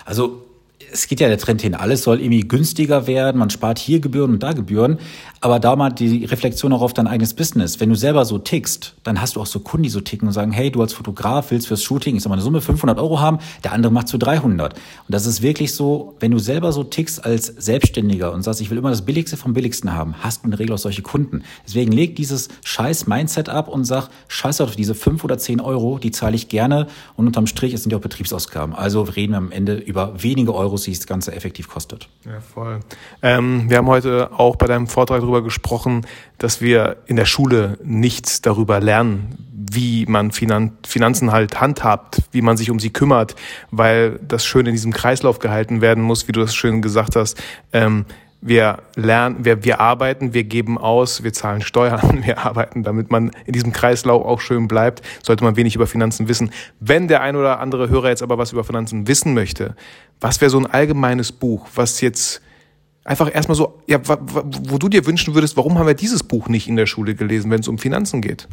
[0.05, 0.48] Also
[0.93, 4.33] es geht ja der Trend hin, alles soll irgendwie günstiger werden, man spart hier Gebühren
[4.33, 4.99] und da Gebühren,
[5.41, 7.81] aber da mal die Reflexion auch auf dein eigenes Business.
[7.81, 10.35] Wenn du selber so tickst, dann hast du auch so Kunden, die so ticken und
[10.35, 13.21] sagen, hey, du als Fotograf willst fürs Shooting, ich sag mal, eine Summe 500 Euro
[13.21, 14.75] haben, der andere macht zu 300.
[14.75, 18.71] Und das ist wirklich so, wenn du selber so tickst als Selbstständiger und sagst, ich
[18.71, 21.43] will immer das Billigste vom Billigsten haben, hast du in der Regel auch solche Kunden.
[21.67, 25.99] Deswegen leg dieses scheiß Mindset ab und sag, scheiß auf diese 5 oder 10 Euro,
[25.99, 28.75] die zahle ich gerne und unterm Strich sind ja auch Betriebsausgaben.
[28.75, 32.09] Also reden wir am Ende über wenige Die das Ganze effektiv kostet.
[32.25, 32.81] Ja, voll.
[33.23, 36.07] Ähm, wir haben heute auch bei deinem Vortrag darüber gesprochen,
[36.39, 42.57] dass wir in der Schule nichts darüber lernen, wie man Finanzen halt handhabt, wie man
[42.57, 43.35] sich um sie kümmert,
[43.71, 47.41] weil das schön in diesem Kreislauf gehalten werden muss, wie du das schön gesagt hast.
[47.73, 48.07] Ähm,
[48.41, 53.31] wir lernen, wir, wir arbeiten, wir geben aus, wir zahlen Steuern, wir arbeiten, damit man
[53.47, 56.51] in diesem Kreislauf auch schön bleibt, sollte man wenig über Finanzen wissen.
[56.81, 59.75] Wenn der ein oder andere Hörer jetzt aber was über Finanzen wissen möchte,
[60.21, 62.41] was wäre so ein allgemeines Buch, was jetzt
[63.05, 66.69] einfach erstmal so, ja, wo du dir wünschen würdest, warum haben wir dieses Buch nicht
[66.69, 68.49] in der Schule gelesen, wenn es um Finanzen geht?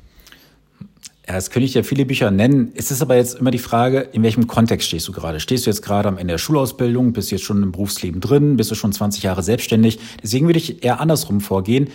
[1.27, 2.71] Ja, das könnte ich ja viele Bücher nennen.
[2.75, 5.39] Es ist aber jetzt immer die Frage, in welchem Kontext stehst du gerade?
[5.39, 7.13] Stehst du jetzt gerade am Ende der Schulausbildung?
[7.13, 8.57] Bist du jetzt schon im Berufsleben drin?
[8.57, 9.97] Bist du schon 20 Jahre selbstständig?
[10.21, 11.89] Deswegen würde ich eher andersrum vorgehen.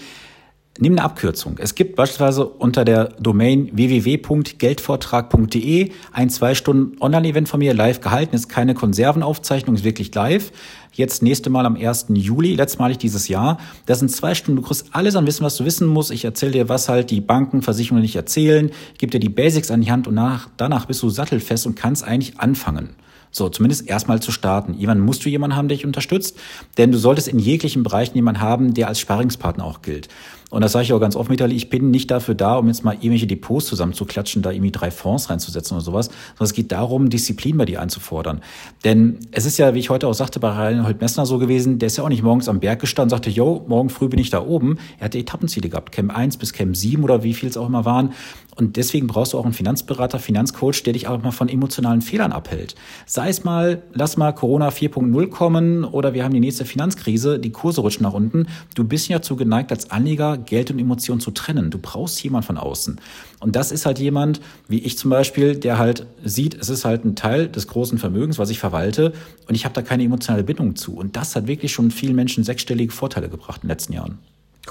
[0.78, 1.58] Nimm eine Abkürzung.
[1.58, 8.34] Es gibt beispielsweise unter der Domain www.geldvortrag.de ein zwei Stunden Online-Event von mir live gehalten.
[8.34, 10.52] Ist keine Konservenaufzeichnung, ist wirklich live.
[10.92, 12.06] Jetzt nächste Mal am 1.
[12.14, 13.58] Juli, letztmalig dieses Jahr.
[13.86, 14.60] Das sind zwei Stunden.
[14.60, 16.10] Du kriegst alles an Wissen, was du wissen musst.
[16.10, 18.70] Ich erzähle dir, was halt die Banken, Versicherungen nicht erzählen.
[18.98, 22.02] Gib dir die Basics an die Hand und nach, danach bist du sattelfest und kannst
[22.02, 22.90] eigentlich anfangen.
[23.30, 24.74] So, zumindest erstmal zu starten.
[24.74, 26.36] Irgendwann musst du jemanden haben, der dich unterstützt,
[26.78, 30.08] denn du solltest in jeglichen Bereichen jemanden haben, der als Sparingspartner auch gilt.
[30.50, 32.84] Und das sage ich auch ganz offen, Vitali, ich bin nicht dafür da, um jetzt
[32.84, 37.08] mal irgendwelche Depots zusammenzuklatschen, da irgendwie drei Fonds reinzusetzen oder sowas, sondern es geht darum,
[37.08, 38.40] Disziplin bei dir einzufordern.
[38.84, 41.86] Denn es ist ja, wie ich heute auch sagte, bei Reinhold Messner so gewesen, der
[41.86, 44.44] ist ja auch nicht morgens am Berg gestanden sagte, yo, morgen früh bin ich da
[44.44, 44.78] oben.
[44.98, 47.84] Er hatte Etappenziele gehabt, Camp 1 bis Camp 7 oder wie viel es auch immer
[47.84, 48.12] waren.
[48.60, 52.30] Und deswegen brauchst du auch einen Finanzberater, Finanzcoach, der dich auch mal von emotionalen Fehlern
[52.30, 52.74] abhält.
[53.06, 57.52] Sei es mal, lass mal Corona 4.0 kommen oder wir haben die nächste Finanzkrise, die
[57.52, 58.48] Kurse rutschen nach unten.
[58.74, 61.70] Du bist ja zu geneigt, als Anleger Geld und Emotionen zu trennen.
[61.70, 63.00] Du brauchst jemand von außen.
[63.40, 67.06] Und das ist halt jemand, wie ich zum Beispiel, der halt sieht, es ist halt
[67.06, 69.14] ein Teil des großen Vermögens, was ich verwalte
[69.48, 70.96] und ich habe da keine emotionale Bindung zu.
[70.96, 74.18] Und das hat wirklich schon vielen Menschen sechsstellige Vorteile gebracht in den letzten Jahren.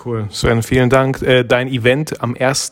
[0.05, 0.27] Cool.
[0.29, 1.21] Sven, vielen Dank.
[1.21, 2.71] Äh, dein Event am 1.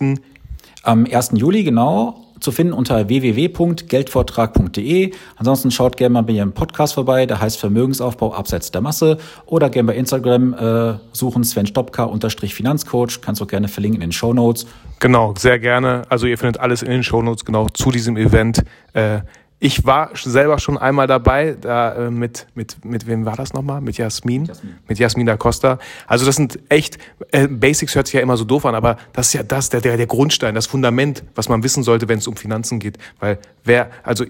[0.88, 1.32] Am 1.
[1.34, 5.12] Juli, genau zu finden unter www.geldvortrag.de.
[5.36, 9.18] Ansonsten schaut gerne mal bei Ihrem Podcast vorbei, der heißt Vermögensaufbau abseits der Masse.
[9.46, 13.20] Oder gerne bei Instagram äh, suchen Sven Stopka unterstrich Finanzcoach.
[13.20, 14.66] Kannst du gerne verlinken in den Show Notes.
[15.00, 16.04] Genau, sehr gerne.
[16.08, 18.64] Also ihr findet alles in den Show Notes genau zu diesem Event.
[18.94, 19.20] Äh,
[19.60, 23.82] ich war selber schon einmal dabei, da äh, mit, mit, mit wem war das nochmal?
[23.82, 24.46] Mit Jasmin?
[24.46, 24.76] Jasmin.
[24.88, 25.80] Mit Jasmin da Costa.
[26.06, 27.00] Also das sind echt,
[27.32, 29.82] äh, Basics hört sich ja immer so doof an, aber das ist ja das, der,
[29.82, 33.00] der, der Grundstein, das Fundament, was man wissen sollte, wenn es um Finanzen geht.
[33.20, 34.26] Weil wer, also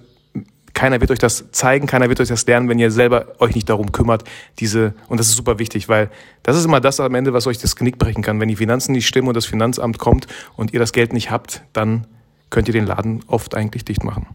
[0.74, 3.68] keiner wird euch das zeigen, keiner wird euch das lernen, wenn ihr selber euch nicht
[3.68, 4.24] darum kümmert.
[4.60, 6.10] Diese, und das ist super wichtig, weil
[6.44, 8.40] das ist immer das am Ende, was euch das Genick brechen kann.
[8.40, 11.64] Wenn die Finanzen nicht stimmen und das Finanzamt kommt und ihr das Geld nicht habt,
[11.74, 12.08] dann
[12.50, 14.28] könnt ihr den Laden oft eigentlich dicht machen.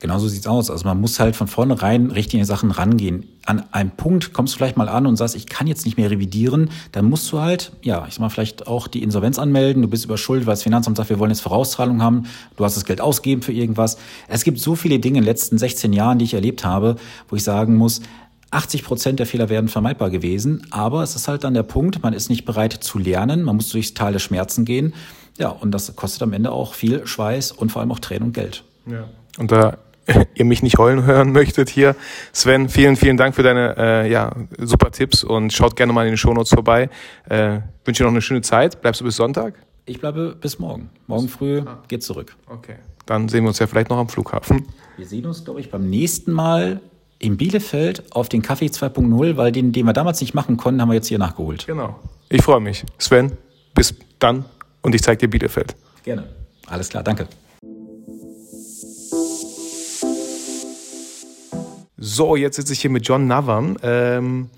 [0.00, 0.70] Genau so sieht's aus.
[0.70, 3.26] Also man muss halt von vornherein richtige Sachen rangehen.
[3.46, 6.10] An einem Punkt kommst du vielleicht mal an und sagst, ich kann jetzt nicht mehr
[6.10, 6.70] revidieren.
[6.92, 9.82] Dann musst du halt, ja, ich sag mal, vielleicht auch die Insolvenz anmelden.
[9.82, 12.24] Du bist überschuldet, weil das Finanzamt sagt, wir wollen jetzt Vorauszahlung haben.
[12.56, 13.98] Du hast das Geld ausgeben für irgendwas.
[14.28, 16.96] Es gibt so viele Dinge in den letzten 16 Jahren, die ich erlebt habe,
[17.28, 18.02] wo ich sagen muss,
[18.52, 22.12] 80 Prozent der Fehler wären vermeidbar gewesen, aber es ist halt dann der Punkt, man
[22.12, 24.92] ist nicht bereit zu lernen, man muss durchs Tal der Schmerzen gehen.
[25.38, 28.32] Ja, und das kostet am Ende auch viel Schweiß und vor allem auch Tränen und
[28.32, 28.64] Geld.
[28.86, 29.78] Ja und da
[30.34, 31.96] ihr mich nicht heulen hören möchtet hier.
[32.32, 36.12] Sven, vielen, vielen Dank für deine äh, ja, super Tipps und schaut gerne mal in
[36.12, 36.90] den Shownotes vorbei.
[37.28, 38.80] Äh, wünsche dir noch eine schöne Zeit.
[38.80, 39.54] Bleibst du bis Sonntag?
[39.86, 40.90] Ich bleibe bis morgen.
[41.06, 41.82] Morgen früh ah.
[41.88, 42.36] geht zurück.
[42.46, 42.76] Okay.
[43.06, 44.66] Dann sehen wir uns ja vielleicht noch am Flughafen.
[44.96, 46.80] Wir sehen uns, glaube ich, beim nächsten Mal
[47.18, 50.88] In Bielefeld auf den Kaffee 2.0, weil den, den wir damals nicht machen konnten, haben
[50.88, 51.66] wir jetzt hier nachgeholt.
[51.66, 51.98] Genau.
[52.28, 52.84] Ich freue mich.
[52.98, 53.32] Sven,
[53.74, 54.44] bis dann
[54.82, 55.74] und ich zeige dir Bielefeld.
[56.04, 56.24] Gerne.
[56.66, 57.26] Alles klar, danke.
[62.02, 64.48] So, jetzt sitze ich hier mit John Navam, ähm,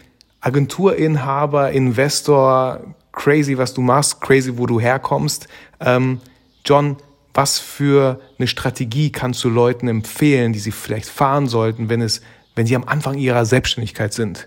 [0.40, 5.48] Agenturinhaber, Investor, crazy, was du machst, crazy, wo du herkommst.
[5.80, 6.20] Ähm,
[6.64, 6.98] John,
[7.34, 12.22] was für eine Strategie kannst du Leuten empfehlen, die sie vielleicht fahren sollten, wenn es,
[12.54, 14.46] wenn sie am Anfang ihrer Selbstständigkeit sind?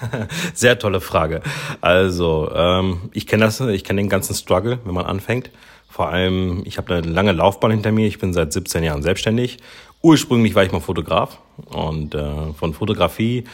[0.52, 1.42] Sehr tolle Frage.
[1.80, 5.52] Also, ähm, ich kenne das, ich kenne den ganzen Struggle, wenn man anfängt.
[5.88, 8.08] Vor allem, ich habe eine lange Laufbahn hinter mir.
[8.08, 9.58] Ich bin seit 17 Jahren selbstständig.
[10.02, 13.44] Ursprünglich war ich mal Fotograf und äh, von Fotografie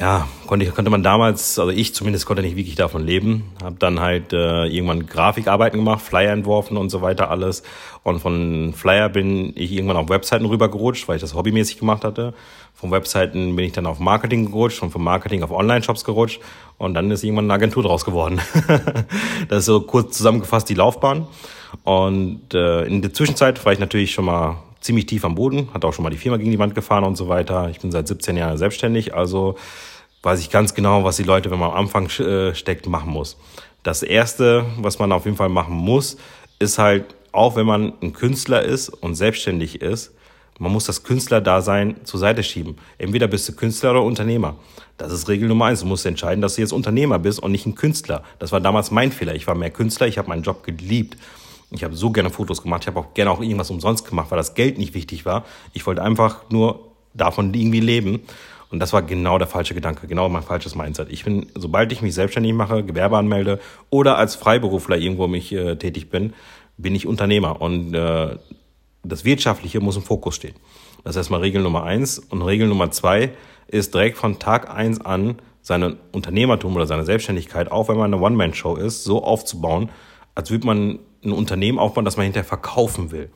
[0.00, 3.52] ja, konnte, konnte man damals, also ich zumindest konnte nicht wirklich davon leben.
[3.62, 7.62] Habe dann halt äh, irgendwann Grafikarbeiten gemacht, Flyer entworfen und so weiter alles.
[8.02, 12.34] Und von Flyer bin ich irgendwann auf Webseiten rübergerutscht, weil ich das hobbymäßig gemacht hatte.
[12.72, 16.40] Von Webseiten bin ich dann auf Marketing gerutscht und vom Marketing auf Online-Shops gerutscht.
[16.76, 18.40] Und dann ist irgendwann eine Agentur draus geworden.
[19.48, 21.28] das ist so kurz zusammengefasst die Laufbahn.
[21.84, 25.84] Und äh, in der Zwischenzeit war ich natürlich schon mal ziemlich tief am Boden, hat
[25.84, 27.70] auch schon mal die Firma gegen die Wand gefahren und so weiter.
[27.70, 29.56] Ich bin seit 17 Jahren selbstständig, also
[30.22, 33.38] weiß ich ganz genau, was die Leute, wenn man am Anfang äh, steckt, machen muss.
[33.82, 36.18] Das erste, was man auf jeden Fall machen muss,
[36.58, 40.12] ist halt, auch wenn man ein Künstler ist und selbstständig ist,
[40.58, 42.76] man muss das Künstlerdasein zur Seite schieben.
[42.98, 44.56] Entweder bist du Künstler oder Unternehmer.
[44.98, 45.80] Das ist Regel Nummer eins.
[45.80, 48.22] Du musst entscheiden, dass du jetzt Unternehmer bist und nicht ein Künstler.
[48.38, 49.34] Das war damals mein Fehler.
[49.34, 51.16] Ich war mehr Künstler, ich habe meinen Job geliebt.
[51.74, 54.38] Ich habe so gerne Fotos gemacht, ich habe auch gerne auch irgendwas umsonst gemacht, weil
[54.38, 55.44] das Geld nicht wichtig war.
[55.72, 58.22] Ich wollte einfach nur davon irgendwie leben.
[58.70, 61.08] Und das war genau der falsche Gedanke, genau mein falsches Mindset.
[61.10, 63.60] Ich bin, sobald ich mich selbstständig mache, Gewerbe anmelde
[63.90, 66.32] oder als Freiberufler irgendwo mich äh, tätig bin,
[66.76, 67.60] bin ich Unternehmer.
[67.60, 68.36] Und äh,
[69.04, 70.54] das Wirtschaftliche muss im Fokus stehen.
[71.04, 72.18] Das ist erstmal Regel Nummer eins.
[72.18, 73.32] Und Regel Nummer zwei
[73.68, 78.22] ist direkt von Tag eins an seine Unternehmertum oder seine Selbstständigkeit, auch wenn man eine
[78.22, 79.90] One-Man-Show ist, so aufzubauen,
[80.34, 83.30] als würde man ein Unternehmen aufbauen, das man hinterher verkaufen will.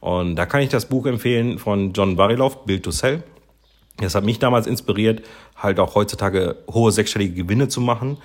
[0.00, 3.22] Und da kann ich das Buch empfehlen von John Bariloff, Build to Sell.
[3.98, 5.22] Das hat mich damals inspiriert,
[5.56, 8.18] halt auch heutzutage hohe sechsstellige Gewinne zu machen.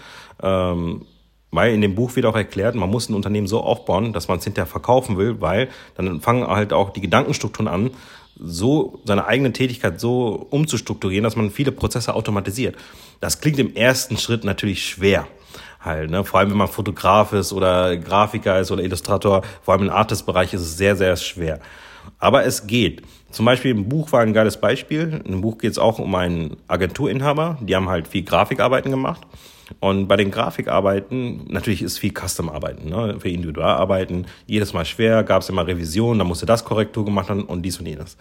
[0.43, 1.06] Ähm,
[1.52, 4.39] weil in dem Buch wird auch erklärt, man muss ein Unternehmen so aufbauen, dass man
[4.39, 7.91] es hinterher verkaufen will, weil dann fangen halt auch die Gedankenstrukturen an,
[8.39, 12.76] so seine eigene Tätigkeit so umzustrukturieren, dass man viele Prozesse automatisiert.
[13.19, 15.28] Das klingt im ersten Schritt natürlich schwer
[15.83, 16.09] halt.
[16.09, 16.23] Ne?
[16.23, 20.53] Vor allem, wenn man Fotograf ist oder Grafiker ist oder Illustrator, vor allem im Artist-Bereich
[20.53, 21.59] ist es sehr, sehr schwer.
[22.19, 23.03] Aber es geht.
[23.31, 25.21] Zum Beispiel im Buch war ein geiles Beispiel.
[25.25, 27.57] Im Buch geht es auch um einen Agenturinhaber.
[27.61, 29.21] Die haben halt viel Grafikarbeiten gemacht.
[29.79, 33.17] Und bei den Grafikarbeiten, natürlich ist viel Custom-Arbeiten, ne?
[33.19, 34.27] für Individualarbeiten.
[34.45, 37.79] Jedes Mal schwer, gab es immer Revisionen, da musste das Korrektur gemacht werden und dies
[37.79, 38.17] und jenes.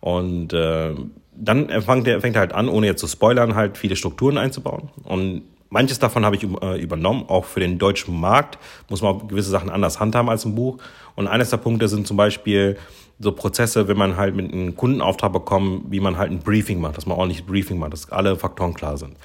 [0.00, 0.94] Und äh,
[1.36, 4.90] dann fängt er, fängt er halt an, ohne jetzt zu spoilern, halt viele Strukturen einzubauen.
[5.04, 9.50] Und Manches davon habe ich äh, übernommen, auch für den deutschen Markt muss man gewisse
[9.50, 10.78] Sachen anders handhaben als im Buch.
[11.14, 12.76] Und eines der Punkte sind zum Beispiel
[13.20, 16.96] so Prozesse, wenn man halt mit einem Kundenauftrag bekommt, wie man halt ein Briefing macht,
[16.96, 19.16] dass man ordentlich Briefing macht, dass alle Faktoren klar sind.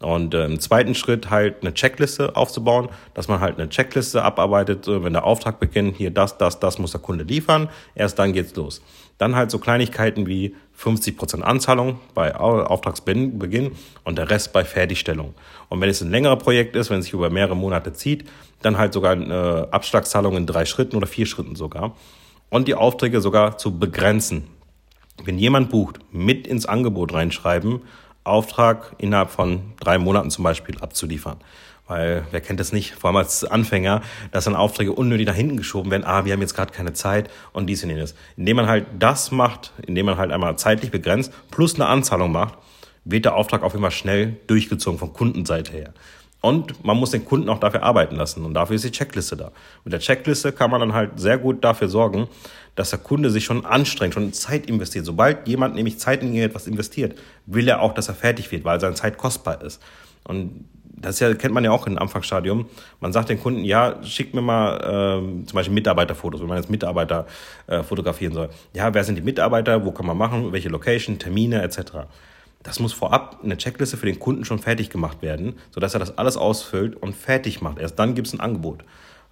[0.00, 4.86] Und äh, im zweiten Schritt halt eine Checkliste aufzubauen, dass man halt eine Checkliste abarbeitet,
[4.86, 8.54] wenn der Auftrag beginnt, hier das, das, das muss der Kunde liefern, erst dann geht's
[8.54, 8.80] los.
[9.18, 13.72] Dann halt so Kleinigkeiten wie 50% Anzahlung bei Auftragsbeginn
[14.04, 15.34] und der Rest bei Fertigstellung.
[15.68, 18.28] Und wenn es ein längerer Projekt ist, wenn es sich über mehrere Monate zieht,
[18.62, 21.96] dann halt sogar eine Abschlagszahlung in drei Schritten oder vier Schritten sogar.
[22.48, 24.46] Und die Aufträge sogar zu begrenzen.
[25.24, 27.82] Wenn jemand bucht, mit ins Angebot reinschreiben,
[28.22, 31.38] Auftrag innerhalb von drei Monaten zum Beispiel abzuliefern.
[31.88, 35.56] Weil wer kennt das nicht, vor allem als Anfänger, dass dann Aufträge unnötig nach hinten
[35.56, 38.14] geschoben werden, ah, wir haben jetzt gerade keine Zeit und dies und jenes.
[38.36, 42.54] Indem man halt das macht, indem man halt einmal zeitlich begrenzt, plus eine Anzahlung macht,
[43.04, 45.94] wird der Auftrag auf immer schnell durchgezogen von Kundenseite her.
[46.40, 48.44] Und man muss den Kunden auch dafür arbeiten lassen.
[48.44, 49.50] Und dafür ist die Checkliste da.
[49.84, 52.28] Mit der Checkliste kann man dann halt sehr gut dafür sorgen,
[52.76, 55.04] dass der Kunde sich schon anstrengt, schon Zeit investiert.
[55.04, 58.78] Sobald jemand nämlich Zeit in etwas investiert, will er auch, dass er fertig wird, weil
[58.78, 59.82] seine Zeit kostbar ist.
[60.22, 60.66] Und
[61.00, 62.66] das ja, kennt man ja auch im Anfangsstadium.
[63.00, 66.70] Man sagt den Kunden, ja, schickt mir mal ähm, zum Beispiel Mitarbeiterfotos, wenn man jetzt
[66.70, 67.26] Mitarbeiter
[67.66, 68.50] äh, fotografieren soll.
[68.74, 72.06] Ja, wer sind die Mitarbeiter, wo kann man machen, welche Location, Termine etc.
[72.62, 76.18] Das muss vorab eine Checkliste für den Kunden schon fertig gemacht werden, sodass er das
[76.18, 77.78] alles ausfüllt und fertig macht.
[77.78, 78.84] Erst dann gibt es ein Angebot.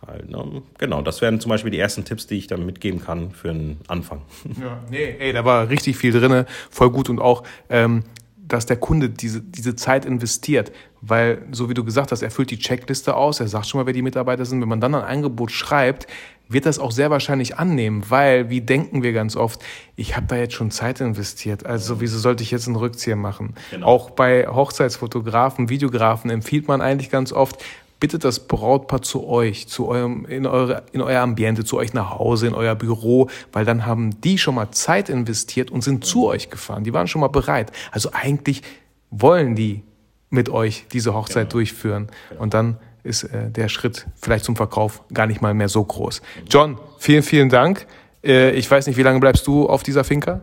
[0.07, 0.63] Halt, ne?
[0.79, 3.81] Genau, das wären zum Beispiel die ersten Tipps, die ich dann mitgeben kann für einen
[3.89, 4.23] Anfang.
[4.61, 8.05] Ja, nee, ey, da war richtig viel drin, voll gut und auch ähm,
[8.49, 10.73] dass der Kunde diese, diese Zeit investiert.
[11.01, 13.87] Weil, so wie du gesagt hast, er füllt die Checkliste aus, er sagt schon mal,
[13.87, 14.61] wer die Mitarbeiter sind.
[14.61, 16.07] Wenn man dann ein Angebot schreibt,
[16.49, 19.63] wird das auch sehr wahrscheinlich annehmen, weil, wie denken wir ganz oft,
[19.97, 23.55] ich habe da jetzt schon Zeit investiert, also wieso sollte ich jetzt einen Rückzieher machen?
[23.71, 23.87] Genau.
[23.87, 27.63] Auch bei Hochzeitsfotografen, Videografen empfiehlt man eigentlich ganz oft,
[28.01, 32.11] bittet das Brautpaar zu euch, zu eurem, in, eure, in euer Ambiente, zu euch nach
[32.11, 36.27] Hause, in euer Büro, weil dann haben die schon mal Zeit investiert und sind zu
[36.27, 36.85] euch gefahren.
[36.85, 37.73] Die waren schon mal bereit.
[37.93, 38.63] Also eigentlich
[39.11, 39.83] wollen die
[40.29, 42.09] mit euch diese Hochzeit durchführen.
[42.39, 46.21] Und dann ist äh, der Schritt vielleicht zum Verkauf gar nicht mal mehr so groß.
[46.51, 47.87] John, vielen, vielen Dank.
[48.25, 50.41] Äh, ich weiß nicht, wie lange bleibst du auf dieser Finca?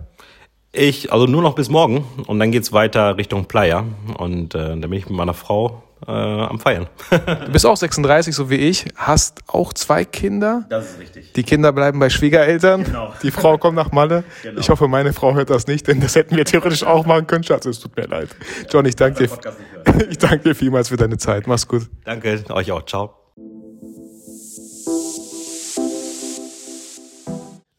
[0.72, 3.84] Ich, also nur noch bis morgen und dann geht's weiter Richtung Playa
[4.18, 6.88] und äh, dann bin ich mit meiner Frau äh, am Feiern.
[7.10, 10.66] Du bist auch 36, so wie ich, hast auch zwei Kinder.
[10.70, 11.34] Das ist richtig.
[11.34, 12.84] Die Kinder bleiben bei Schwiegereltern.
[12.84, 13.14] Genau.
[13.22, 14.24] Die Frau kommt nach Malle.
[14.42, 14.60] Genau.
[14.60, 17.44] Ich hoffe, meine Frau hört das nicht, denn das hätten wir theoretisch auch machen können.
[17.44, 18.30] Schatz, es tut mir leid.
[18.70, 19.38] John, ich danke dir,
[20.10, 21.48] ich danke dir vielmals für deine Zeit.
[21.48, 21.90] Mach's gut.
[22.06, 22.86] Danke, euch auch.
[22.86, 23.24] Ciao.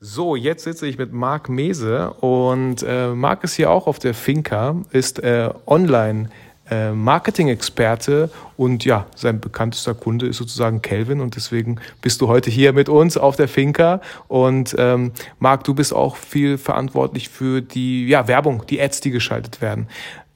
[0.07, 4.15] So, jetzt sitze ich mit Marc Mese und äh, Marc ist hier auch auf der
[4.15, 6.29] Finca, ist äh, online
[6.71, 12.51] äh, Marketing-Experte und ja, sein bekanntester Kunde ist sozusagen Kelvin und deswegen bist du heute
[12.51, 17.61] hier mit uns auf der Finca und ähm, Marc, du bist auch viel verantwortlich für
[17.61, 19.89] die ja, Werbung, die Ads, die geschaltet werden.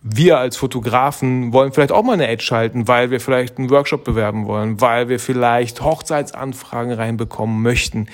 [0.02, 4.04] Wir als Fotografen wollen vielleicht auch mal eine Ad schalten, weil wir vielleicht einen Workshop
[4.04, 8.06] bewerben wollen, weil wir vielleicht Hochzeitsanfragen reinbekommen möchten.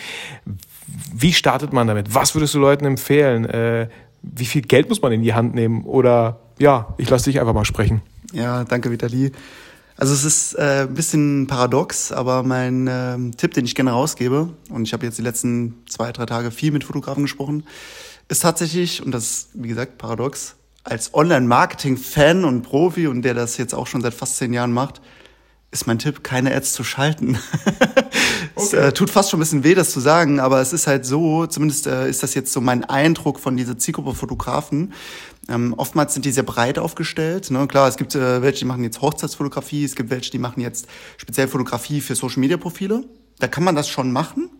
[1.12, 2.14] Wie startet man damit?
[2.14, 3.44] Was würdest du Leuten empfehlen?
[3.44, 3.88] Äh,
[4.22, 5.84] wie viel Geld muss man in die Hand nehmen?
[5.84, 8.02] Oder ja, ich lasse dich einfach mal sprechen.
[8.32, 9.32] Ja, danke Vitali.
[9.96, 14.48] Also es ist äh, ein bisschen paradox, aber mein ähm, Tipp, den ich gerne rausgebe,
[14.70, 17.64] und ich habe jetzt die letzten zwei, drei Tage viel mit Fotografen gesprochen,
[18.28, 23.56] ist tatsächlich, und das ist wie gesagt paradox, als Online-Marketing-Fan und Profi und der das
[23.56, 25.00] jetzt auch schon seit fast zehn Jahren macht,
[25.74, 27.38] ist mein Tipp, keine Ads zu schalten.
[28.56, 31.04] Es äh, tut fast schon ein bisschen weh, das zu sagen, aber es ist halt
[31.04, 34.92] so, zumindest äh, ist das jetzt so mein Eindruck von dieser Zielgruppe Fotografen.
[35.48, 37.50] Ähm, oftmals sind die sehr breit aufgestellt.
[37.50, 37.66] Ne?
[37.66, 40.86] Klar, es gibt äh, welche, die machen jetzt Hochzeitsfotografie, es gibt welche, die machen jetzt
[41.16, 43.04] speziell Fotografie für Social-Media-Profile.
[43.40, 44.50] Da kann man das schon machen,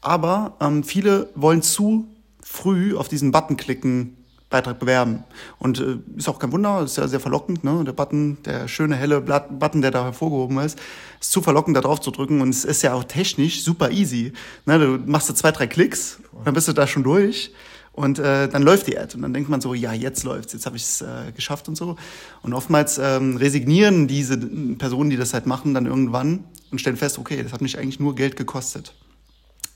[0.00, 2.08] aber ähm, viele wollen zu
[2.42, 4.16] früh auf diesen Button klicken,
[4.52, 5.24] Beitrag bewerben.
[5.58, 7.82] Und äh, ist auch kein Wunder, ist ja sehr verlockend, ne?
[7.84, 10.78] Der Button, der schöne helle Blatt Button, der da hervorgehoben ist,
[11.20, 14.32] ist zu verlockend, da drauf zu drücken und es ist ja auch technisch super easy.
[14.66, 14.78] Ne?
[14.78, 17.52] Du machst da zwei, drei Klicks, dann bist du da schon durch.
[17.94, 20.64] Und äh, dann läuft die Ad und dann denkt man so, ja, jetzt läuft's, jetzt
[20.64, 21.96] habe ich es äh, geschafft und so.
[22.40, 27.18] Und oftmals ähm, resignieren diese Personen, die das halt machen, dann irgendwann und stellen fest,
[27.18, 28.94] okay, das hat mich eigentlich nur Geld gekostet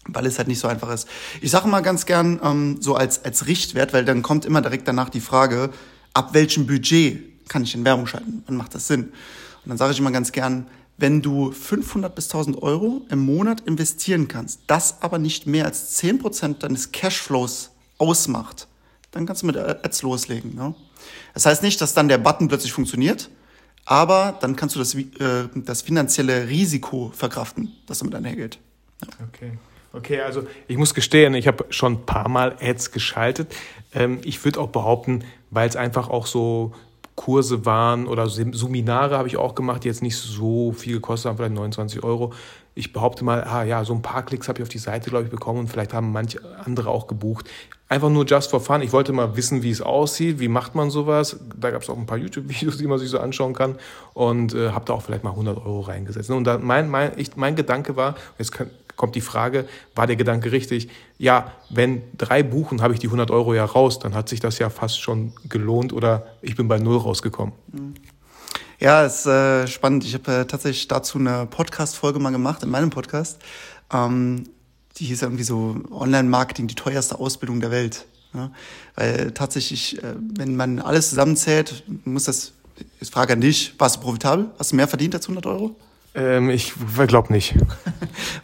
[0.08, 1.08] weil es halt nicht so einfach ist.
[1.40, 4.88] Ich sage mal ganz gern ähm, so als, als Richtwert, weil dann kommt immer direkt
[4.88, 5.70] danach die Frage,
[6.14, 8.42] ab welchem Budget kann ich in Werbung schalten?
[8.46, 9.04] Wann macht das Sinn?
[9.04, 10.66] Und dann sage ich immer ganz gern,
[10.98, 16.00] wenn du 500 bis 1000 Euro im Monat investieren kannst, das aber nicht mehr als
[16.00, 18.66] 10% deines Cashflows ausmacht,
[19.10, 20.54] dann kannst du mit Ads loslegen.
[20.54, 20.74] Ne?
[21.34, 23.30] Das heißt nicht, dass dann der Button plötzlich funktioniert,
[23.84, 28.58] aber dann kannst du das, äh, das finanzielle Risiko verkraften, das damit einhergeht.
[29.28, 29.58] Okay.
[29.96, 33.54] Okay, also ich muss gestehen, ich habe schon ein paar Mal Ads geschaltet.
[33.94, 36.72] Ähm, ich würde auch behaupten, weil es einfach auch so
[37.14, 41.38] Kurse waren oder Seminare habe ich auch gemacht, die jetzt nicht so viel gekostet haben,
[41.38, 42.34] vielleicht 29 Euro.
[42.74, 45.24] Ich behaupte mal, ah ja, so ein paar Klicks habe ich auf die Seite, glaube
[45.24, 47.48] ich, bekommen und vielleicht haben manche andere auch gebucht.
[47.88, 48.82] Einfach nur just for fun.
[48.82, 51.38] Ich wollte mal wissen, wie es aussieht, wie macht man sowas.
[51.58, 53.76] Da gab es auch ein paar YouTube-Videos, die man sich so anschauen kann
[54.12, 56.28] und äh, habe da auch vielleicht mal 100 Euro reingesetzt.
[56.28, 60.16] Und da mein, mein, ich, mein Gedanke war, jetzt kann, kommt die Frage, war der
[60.16, 60.88] Gedanke richtig?
[61.18, 64.58] Ja, wenn drei buchen, habe ich die 100 Euro ja raus, dann hat sich das
[64.58, 67.54] ja fast schon gelohnt oder ich bin bei Null rausgekommen.
[68.78, 70.04] Ja, ist äh, spannend.
[70.04, 73.40] Ich habe äh, tatsächlich dazu eine Podcast-Folge mal gemacht in meinem Podcast.
[73.92, 74.44] Ähm,
[74.98, 78.06] die hieß irgendwie so Online-Marketing, die teuerste Ausbildung der Welt.
[78.34, 78.50] Ja?
[78.94, 82.52] Weil tatsächlich, äh, wenn man alles zusammenzählt, muss das,
[83.00, 84.50] ich frage an dich, warst du profitabel?
[84.58, 85.76] Hast du mehr verdient als 100 Euro?
[86.16, 86.72] Ähm, ich
[87.06, 87.54] glaube nicht.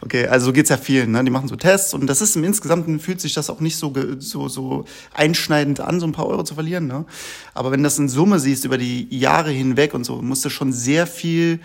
[0.01, 1.11] Okay, also so geht's ja vielen.
[1.11, 1.23] Ne?
[1.23, 3.91] Die machen so Tests und das ist im Insgesamten fühlt sich das auch nicht so,
[4.19, 6.87] so, so einschneidend an, so ein paar Euro zu verlieren.
[6.87, 7.05] Ne?
[7.53, 10.49] Aber wenn du das in Summe siehst über die Jahre hinweg und so, musst du
[10.49, 11.59] schon sehr viel,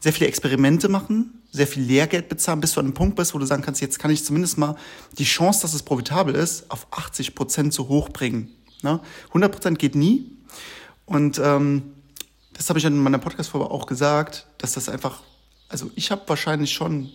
[0.00, 3.38] sehr viele Experimente machen, sehr viel Lehrgeld bezahlen, bis du an einem Punkt bist, wo
[3.38, 4.76] du sagen kannst, jetzt kann ich zumindest mal
[5.16, 8.50] die Chance, dass es profitabel ist, auf 80 Prozent so hoch bringen.
[8.82, 9.00] Ne?
[9.28, 10.32] 100 Prozent geht nie.
[11.06, 11.94] Und ähm,
[12.52, 15.20] das habe ich in meiner Podcast-Folge auch gesagt, dass das einfach
[15.68, 17.10] also ich habe wahrscheinlich schon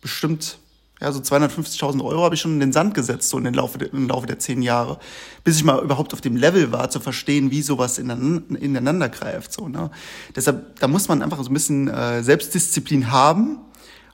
[0.00, 0.58] bestimmt,
[1.00, 3.78] ja, so 250.000 Euro habe ich schon in den Sand gesetzt, so in den Laufe,
[3.78, 4.98] der, im Laufe der zehn Jahre,
[5.44, 9.52] bis ich mal überhaupt auf dem Level war, zu verstehen, wie sowas ineinander, greift.
[9.52, 9.90] So, ne?
[10.34, 13.58] Deshalb, da muss man einfach so ein bisschen äh, Selbstdisziplin haben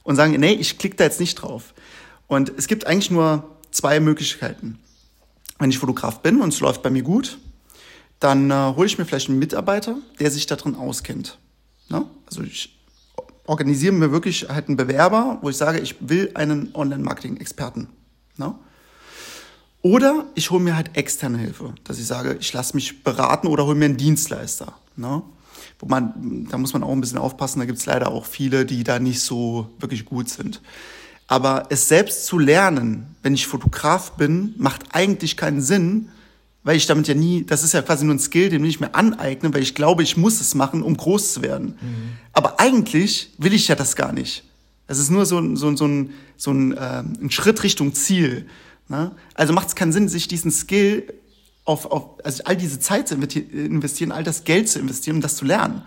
[0.02, 1.74] und sagen, nee, ich klicke da jetzt nicht drauf.
[2.26, 4.78] Und es gibt eigentlich nur zwei Möglichkeiten.
[5.58, 7.38] Wenn ich Fotograf bin und es läuft bei mir gut,
[8.20, 11.38] dann äh, hole ich mir vielleicht einen Mitarbeiter, der sich darin auskennt.
[11.88, 12.06] Ne?
[12.26, 12.74] Also ich
[13.46, 17.88] organisiere mir wirklich halt einen Bewerber, wo ich sage, ich will einen Online-Marketing-Experten.
[18.36, 18.54] Ne?
[19.82, 23.66] Oder ich hole mir halt externe Hilfe, dass ich sage, ich lasse mich beraten oder
[23.66, 24.72] hole mir einen Dienstleister.
[24.96, 25.22] Ne?
[25.78, 28.64] Wo man, da muss man auch ein bisschen aufpassen, da gibt es leider auch viele,
[28.64, 30.62] die da nicht so wirklich gut sind.
[31.26, 36.08] Aber es selbst zu lernen, wenn ich Fotograf bin, macht eigentlich keinen Sinn,
[36.64, 38.80] weil ich damit ja nie, das ist ja quasi nur ein Skill, den will ich
[38.80, 41.78] mir aneignen, weil ich glaube, ich muss es machen, um groß zu werden.
[41.80, 42.12] Mhm.
[42.32, 44.44] Aber eigentlich will ich ja das gar nicht.
[44.86, 48.46] Es ist nur so, so, so ein, so ein, äh, ein Schritt Richtung Ziel.
[48.88, 49.12] Ne?
[49.34, 51.12] Also macht es keinen Sinn, sich diesen Skill
[51.66, 55.36] auf, auf, also all diese Zeit zu investieren, all das Geld zu investieren, um das
[55.36, 55.82] zu lernen.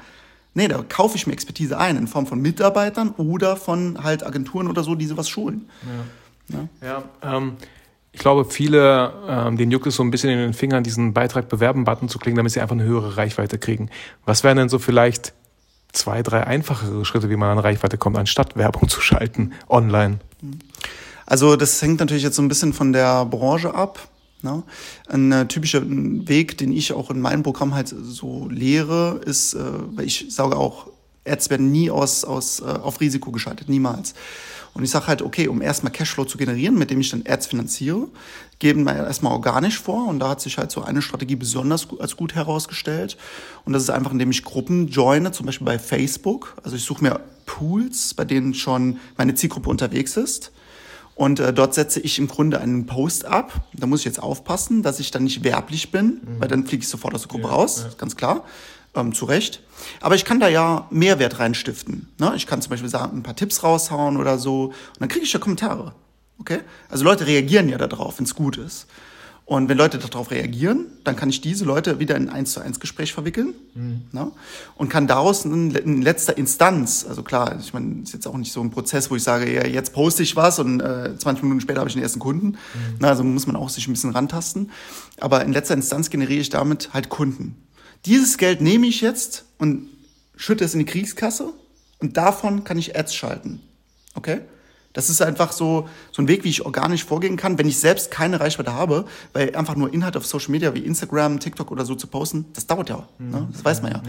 [0.54, 4.68] Nee, da kaufe ich mir Expertise ein in Form von Mitarbeitern oder von halt Agenturen
[4.68, 5.70] oder so, die sowas schulen.
[6.50, 6.58] Ja,
[6.88, 7.04] ja.
[7.22, 7.58] ja ähm,
[8.18, 11.50] ich glaube, viele, ähm, den juckt es so ein bisschen in den Fingern, diesen Beitrag
[11.50, 13.92] bewerben-Button zu klicken, damit sie einfach eine höhere Reichweite kriegen.
[14.26, 15.34] Was wären denn so vielleicht
[15.92, 20.18] zwei, drei einfachere Schritte, wie man an Reichweite kommt, anstatt Werbung zu schalten online?
[21.28, 24.00] Also das hängt natürlich jetzt so ein bisschen von der Branche ab.
[24.42, 24.64] Ne?
[25.08, 29.60] Ein äh, typischer Weg, den ich auch in meinem Programm halt so lehre, ist, äh,
[29.94, 30.88] weil ich sage auch,
[31.24, 34.16] Ads werden nie aus, aus, äh, auf Risiko geschaltet, niemals.
[34.78, 37.48] Und ich sage halt, okay, um erstmal Cashflow zu generieren, mit dem ich dann Ads
[37.48, 38.08] finanziere,
[38.60, 40.08] geben wir erstmal organisch vor.
[40.08, 43.18] Und da hat sich halt so eine Strategie besonders als gut herausgestellt.
[43.66, 46.56] Und das ist einfach, indem ich Gruppen joine, zum Beispiel bei Facebook.
[46.64, 50.52] Also ich suche mir Pools, bei denen schon meine Zielgruppe unterwegs ist
[51.18, 53.68] und äh, dort setze ich im Grunde einen Post ab.
[53.74, 56.40] Da muss ich jetzt aufpassen, dass ich dann nicht werblich bin, mhm.
[56.40, 57.96] weil dann fliege ich sofort aus der Gruppe ja, raus, ja.
[57.98, 58.46] ganz klar.
[58.96, 59.62] Ähm, zu Recht.
[60.02, 62.10] Aber ich kann da ja Mehrwert reinstiften.
[62.20, 62.34] Ne?
[62.36, 64.66] Ich kann zum Beispiel sagen, ein paar Tipps raushauen oder so.
[64.66, 65.94] Und dann kriege ich ja Kommentare.
[66.40, 66.60] Okay?
[66.90, 68.88] Also Leute reagieren ja darauf, wenn es gut ist.
[69.48, 72.60] Und wenn Leute darauf reagieren, dann kann ich diese Leute wieder in ein eins zu
[72.60, 74.02] eins Gespräch verwickeln mhm.
[74.12, 74.30] ne?
[74.76, 78.52] und kann daraus in, in, letzter Instanz, also klar, ich meine, ist jetzt auch nicht
[78.52, 81.62] so ein Prozess, wo ich sage, ja, jetzt poste ich was und äh, 20 Minuten
[81.62, 82.48] später habe ich den ersten Kunden.
[82.48, 82.58] Mhm.
[83.00, 84.70] Na, also muss man auch sich ein bisschen rantasten.
[85.22, 87.56] Aber in letzter Instanz generiere ich damit halt Kunden.
[88.06, 89.90] Dieses Geld nehme ich jetzt und
[90.36, 91.54] schütte es in die Kriegskasse
[92.00, 93.62] und davon kann ich Ads schalten.
[94.14, 94.42] Okay?
[94.94, 98.10] Das ist einfach so, so ein Weg, wie ich organisch vorgehen kann, wenn ich selbst
[98.10, 101.94] keine Reichweite habe, weil einfach nur Inhalt auf Social Media wie Instagram, TikTok oder so
[101.94, 103.08] zu posten, das dauert ja.
[103.20, 103.30] Mhm.
[103.30, 103.48] Ne?
[103.52, 104.02] Das weiß man ja.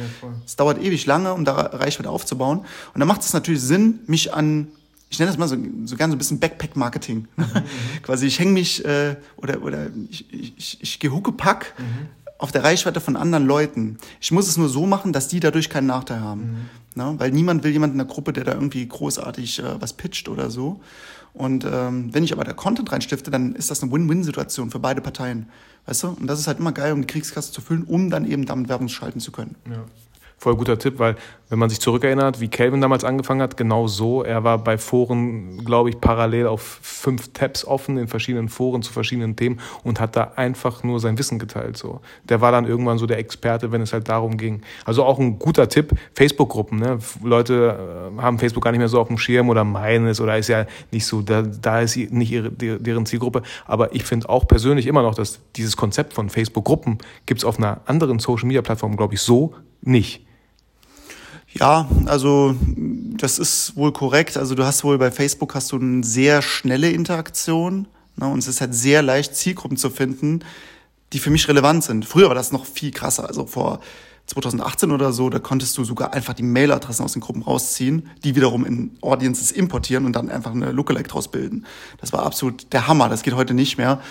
[0.47, 2.61] Es ja, dauert ewig lange, um da Reichweite aufzubauen.
[2.95, 4.68] Und dann macht es natürlich Sinn, mich an
[5.11, 7.28] ich nenne das mal so, so gerne so ein bisschen Backpack-Marketing.
[7.36, 7.47] Mhm.
[8.03, 12.09] Quasi, ich hänge mich äh, oder, oder ich, ich, ich gehe Huckepack mhm.
[12.39, 13.99] Auf der Reichweite von anderen Leuten.
[14.20, 16.68] Ich muss es nur so machen, dass die dadurch keinen Nachteil haben.
[16.95, 17.03] Mhm.
[17.03, 17.14] Ne?
[17.18, 20.51] Weil niemand will jemanden in der Gruppe, der da irgendwie großartig äh, was pitcht oder
[20.51, 20.80] so.
[21.34, 25.01] Und ähm, wenn ich aber da Content reinstifte, dann ist das eine Win-Win-Situation für beide
[25.01, 25.49] Parteien.
[25.86, 26.09] Weißt du?
[26.09, 28.68] Und das ist halt immer geil, um die Kriegskasse zu füllen, um dann eben damit
[28.68, 29.55] Werbung schalten zu können.
[29.70, 29.84] Ja
[30.39, 31.16] voll guter Tipp, weil
[31.51, 34.22] wenn man sich zurückerinnert, wie Calvin damals angefangen hat, genau so.
[34.22, 38.93] Er war bei Foren, glaube ich, parallel auf fünf Tabs offen in verschiedenen Foren zu
[38.93, 41.76] verschiedenen Themen und hat da einfach nur sein Wissen geteilt.
[41.76, 44.62] So, der war dann irgendwann so der Experte, wenn es halt darum ging.
[44.84, 46.78] Also auch ein guter Tipp: Facebook-Gruppen.
[46.78, 46.99] Ne?
[47.22, 50.36] Leute äh, haben Facebook gar nicht mehr so auf dem Schirm oder meinen es oder
[50.36, 51.22] ist ja nicht so.
[51.22, 53.43] Da, da ist nicht ihre, deren Zielgruppe.
[53.66, 57.59] Aber ich finde auch persönlich immer noch, dass dieses Konzept von Facebook-Gruppen gibt es auf
[57.59, 60.28] einer anderen Social-Media-Plattform, glaube ich, so nicht.
[61.53, 62.55] Ja, also
[63.16, 64.36] das ist wohl korrekt.
[64.36, 68.49] Also du hast wohl bei Facebook hast du eine sehr schnelle Interaktion ne, und es
[68.49, 70.40] ist halt sehr leicht Zielgruppen zu finden,
[71.12, 72.05] die für mich relevant sind.
[72.05, 73.26] Früher war das noch viel krasser.
[73.26, 73.80] Also vor
[74.26, 78.36] 2018 oder so, da konntest du sogar einfach die Mailadressen aus den Gruppen rausziehen, die
[78.36, 81.64] wiederum in Audiences importieren und dann einfach eine Lookalike draus bilden.
[81.99, 83.09] Das war absolut der Hammer.
[83.09, 84.03] Das geht heute nicht mehr.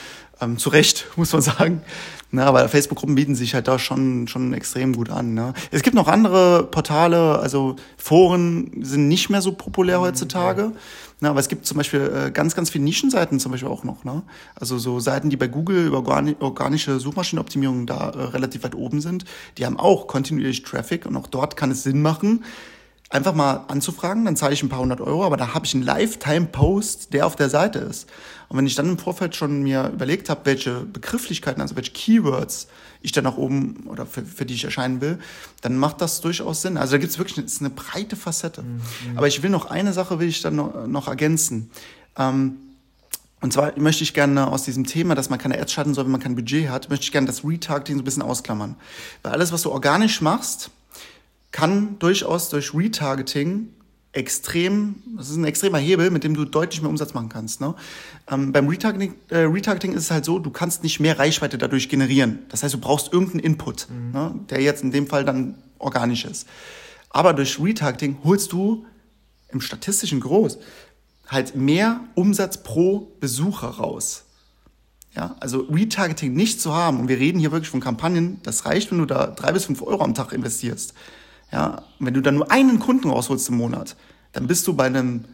[0.42, 1.82] Ähm, zu Recht, muss man sagen.
[2.30, 5.34] Na, aber Facebook-Gruppen bieten sich halt da schon, schon extrem gut an.
[5.34, 5.54] Ne?
[5.72, 10.74] Es gibt noch andere Portale, also Foren sind nicht mehr so populär heutzutage.
[11.20, 14.04] Na, aber es gibt zum Beispiel äh, ganz, ganz viele Nischenseiten zum Beispiel auch noch.
[14.04, 14.24] Ne?
[14.56, 16.06] Also so Seiten, die bei Google über
[16.40, 19.24] organische Suchmaschinenoptimierung da äh, relativ weit oben sind,
[19.58, 22.44] die haben auch kontinuierlich Traffic und auch dort kann es Sinn machen,
[23.10, 25.84] einfach mal anzufragen, dann zahle ich ein paar hundert Euro, aber da habe ich einen
[25.84, 28.08] Lifetime-Post, der auf der Seite ist.
[28.50, 32.68] Und wenn ich dann im Vorfeld schon mir überlegt habe, welche Begrifflichkeiten, also welche Keywords
[33.02, 35.20] ich dann nach oben oder für, für die ich erscheinen will,
[35.62, 36.78] dann macht das durchaus Sinn.
[36.78, 38.64] Also da gibt es wirklich eine, eine breite Facette.
[38.64, 38.82] Mhm.
[39.16, 41.70] Aber ich will noch eine Sache will ich dann noch, noch ergänzen.
[42.18, 42.58] Ähm,
[43.40, 46.12] und zwar möchte ich gerne aus diesem Thema, dass man keine Ads schalten soll, wenn
[46.12, 48.76] man kein Budget hat, möchte ich gerne das Retargeting so ein bisschen ausklammern.
[49.22, 50.72] Weil alles, was du organisch machst,
[51.58, 53.70] kann durchaus durch Retargeting
[54.12, 57.62] extrem, das ist ein extremer Hebel, mit dem du deutlich mehr Umsatz machen kannst.
[57.62, 57.74] Ne?
[58.30, 61.90] Ähm, beim Retargeting, äh, Retargeting ist es halt so, du kannst nicht mehr Reichweite dadurch
[61.90, 62.46] generieren.
[62.50, 64.12] Das heißt, du brauchst irgendeinen Input, mhm.
[64.12, 64.36] ne?
[64.52, 66.48] der jetzt in dem Fall dann organisch ist.
[67.10, 68.86] Aber durch Retargeting holst du
[69.50, 70.60] im statistischen Groß
[71.28, 74.26] halt mehr Umsatz pro Besucher raus.
[75.16, 78.92] Ja, also Retargeting nicht zu haben, und wir reden hier wirklich von Kampagnen, das reicht,
[78.92, 80.94] wenn du da drei bis fünf Euro am Tag investierst.
[81.52, 83.96] Ja, wenn du dann nur einen Kunden rausholst im Monat,
[84.34, 85.26] dann bist du bei einem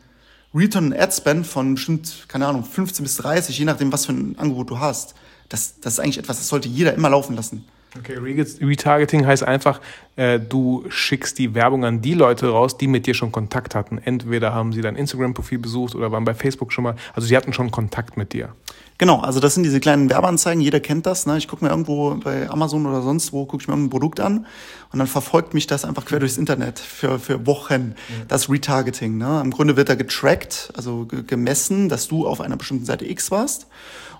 [0.53, 4.38] Return Ad Spend von bestimmt, keine Ahnung, 15 bis 30, je nachdem, was für ein
[4.38, 5.16] Angebot du hast.
[5.49, 7.66] Das, das ist eigentlich etwas, das sollte jeder immer laufen lassen.
[7.97, 9.80] Okay, Retargeting heißt einfach,
[10.16, 13.99] äh, du schickst die Werbung an die Leute raus, die mit dir schon Kontakt hatten.
[13.99, 16.95] Entweder haben sie dein Instagram-Profil besucht oder waren bei Facebook schon mal.
[17.14, 18.49] Also sie hatten schon Kontakt mit dir.
[18.98, 21.26] Genau, also das sind diese kleinen Werbeanzeigen, jeder kennt das.
[21.26, 21.38] Ne?
[21.38, 24.46] Ich gucke mir irgendwo bei Amazon oder sonst wo, gucke ich mir ein Produkt an
[24.91, 27.96] und dann verfolgt mich das einfach quer durchs Internet für, für Wochen.
[28.10, 28.26] Ja.
[28.28, 29.18] Das Retargeting.
[29.18, 29.41] Ne?
[29.44, 33.68] Im Grunde wird da getrackt, also gemessen, dass du auf einer bestimmten Seite X warst.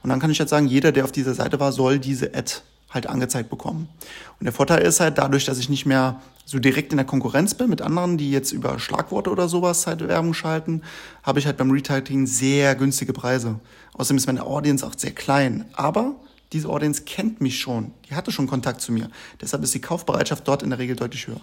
[0.02, 2.56] Und dann kann ich jetzt sagen, jeder, der auf dieser Seite war, soll diese Ad
[2.94, 3.90] halt angezeigt bekommen.
[4.40, 7.54] Und der Vorteil ist halt dadurch, dass ich nicht mehr so direkt in der Konkurrenz
[7.54, 10.82] bin mit anderen, die jetzt über Schlagworte oder sowas halt Werbung schalten,
[11.24, 13.60] habe ich halt beim Retargeting sehr günstige Preise.
[13.94, 15.66] Außerdem ist meine Audience auch sehr klein.
[15.74, 16.16] Aber
[16.52, 17.92] diese Audience kennt mich schon.
[18.10, 19.10] Die hatte schon Kontakt zu mir.
[19.42, 21.42] Deshalb ist die Kaufbereitschaft dort in der Regel deutlich höher.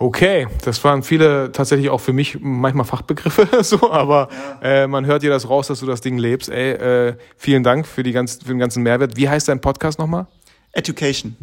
[0.00, 4.28] Okay, das waren viele tatsächlich auch für mich manchmal Fachbegriffe, so, aber
[4.62, 4.84] ja.
[4.84, 6.48] äh, man hört dir das raus, dass du das Ding lebst.
[6.48, 9.16] Ey, äh, vielen Dank für, die ganz, für den ganzen Mehrwert.
[9.16, 10.28] Wie heißt dein Podcast nochmal?
[10.72, 11.36] Education.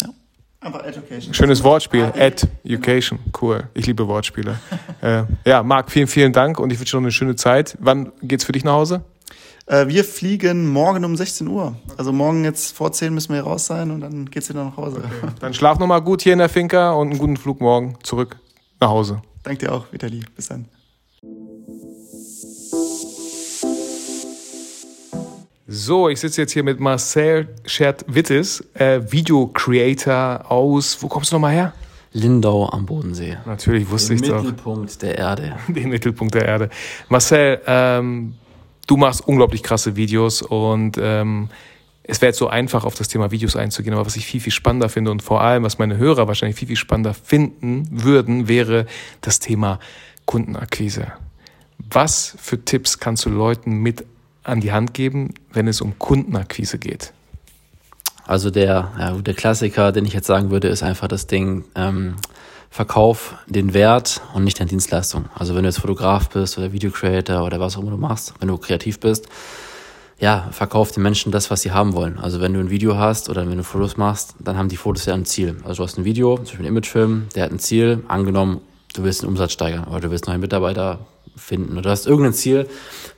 [0.00, 0.10] Ja.
[0.60, 1.34] Einfach Education.
[1.34, 2.12] Schönes Wortspiel.
[2.14, 3.18] Education.
[3.40, 3.68] Cool.
[3.74, 4.58] Ich liebe Wortspiele.
[5.02, 7.76] äh, ja, Marc, vielen, vielen Dank und ich wünsche dir noch eine schöne Zeit.
[7.80, 9.04] Wann geht's für dich nach Hause?
[9.66, 11.76] Äh, wir fliegen morgen um 16 Uhr.
[11.96, 14.76] Also morgen jetzt vor 10 müssen wir hier raus sein und dann geht's wieder nach
[14.76, 14.98] Hause.
[14.98, 15.32] Okay.
[15.40, 18.36] Dann schlaf nochmal gut hier in der Finca und einen guten Flug morgen zurück
[18.80, 19.22] nach Hause.
[19.42, 20.22] Danke dir auch, Vitali.
[20.36, 20.66] Bis dann.
[25.76, 31.52] So, ich sitze jetzt hier mit Marcel Schert-Wittes, äh, Video-Creator aus, wo kommst du nochmal
[31.52, 31.72] her?
[32.12, 33.38] Lindau am Bodensee.
[33.44, 34.36] Natürlich wusste ich doch.
[34.36, 35.56] Den Mittelpunkt der Erde.
[35.68, 36.70] Den Mittelpunkt der Erde.
[37.08, 38.34] Marcel, ähm,
[38.86, 41.48] du machst unglaublich krasse Videos und ähm,
[42.04, 44.52] es wäre jetzt so einfach, auf das Thema Videos einzugehen, aber was ich viel, viel
[44.52, 48.86] spannender finde und vor allem, was meine Hörer wahrscheinlich viel, viel spannender finden würden, wäre
[49.22, 49.80] das Thema
[50.24, 51.08] Kundenakquise.
[51.78, 54.04] Was für Tipps kannst du Leuten mit
[54.44, 57.12] an die Hand geben, wenn es um Kundenakquise geht?
[58.26, 62.16] Also der, ja, der Klassiker, den ich jetzt sagen würde, ist einfach das Ding, ähm,
[62.70, 65.26] verkauf den Wert und nicht deine Dienstleistung.
[65.34, 68.48] Also wenn du jetzt Fotograf bist oder Videocreator oder was auch immer du machst, wenn
[68.48, 69.28] du kreativ bist,
[70.18, 72.18] ja, verkauf den Menschen das, was sie haben wollen.
[72.18, 75.06] Also wenn du ein Video hast oder wenn du Fotos machst, dann haben die Fotos
[75.06, 75.56] ja ein Ziel.
[75.64, 78.60] Also du hast ein Video, zum Beispiel ein Imagefilm, der hat ein Ziel, angenommen,
[78.94, 81.00] du willst den Umsatz steigern oder du willst neue Mitarbeiter
[81.36, 82.68] finden du hast irgendein Ziel,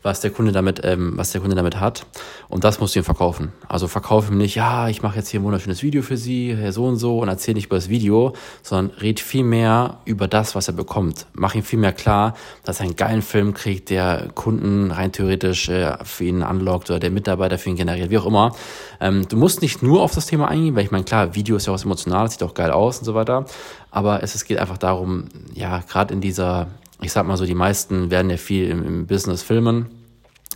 [0.02, 2.06] was der Kunde damit, ähm, was der Kunde damit hat
[2.48, 3.52] und das musst du ihm verkaufen.
[3.68, 6.72] Also verkauf ihm nicht, ja, ich mache jetzt hier ein wunderschönes Video für Sie, Herr
[6.72, 10.54] so und so und erzähl nicht über das Video, sondern red viel mehr über das,
[10.54, 11.26] was er bekommt.
[11.32, 15.68] Mach ihm viel mehr klar, dass er einen geilen Film kriegt, der Kunden rein theoretisch
[15.68, 18.54] äh, für ihn anlockt oder der Mitarbeiter für ihn generiert, wie auch immer.
[19.00, 21.66] Ähm, du musst nicht nur auf das Thema eingehen, weil ich meine, klar, Video ist
[21.66, 23.46] ja auch was Emotionales, sieht auch geil aus und so weiter,
[23.90, 26.68] aber es, es geht einfach darum, ja, gerade in dieser
[27.00, 29.86] ich sag mal so, die meisten werden ja viel im, im Business filmen.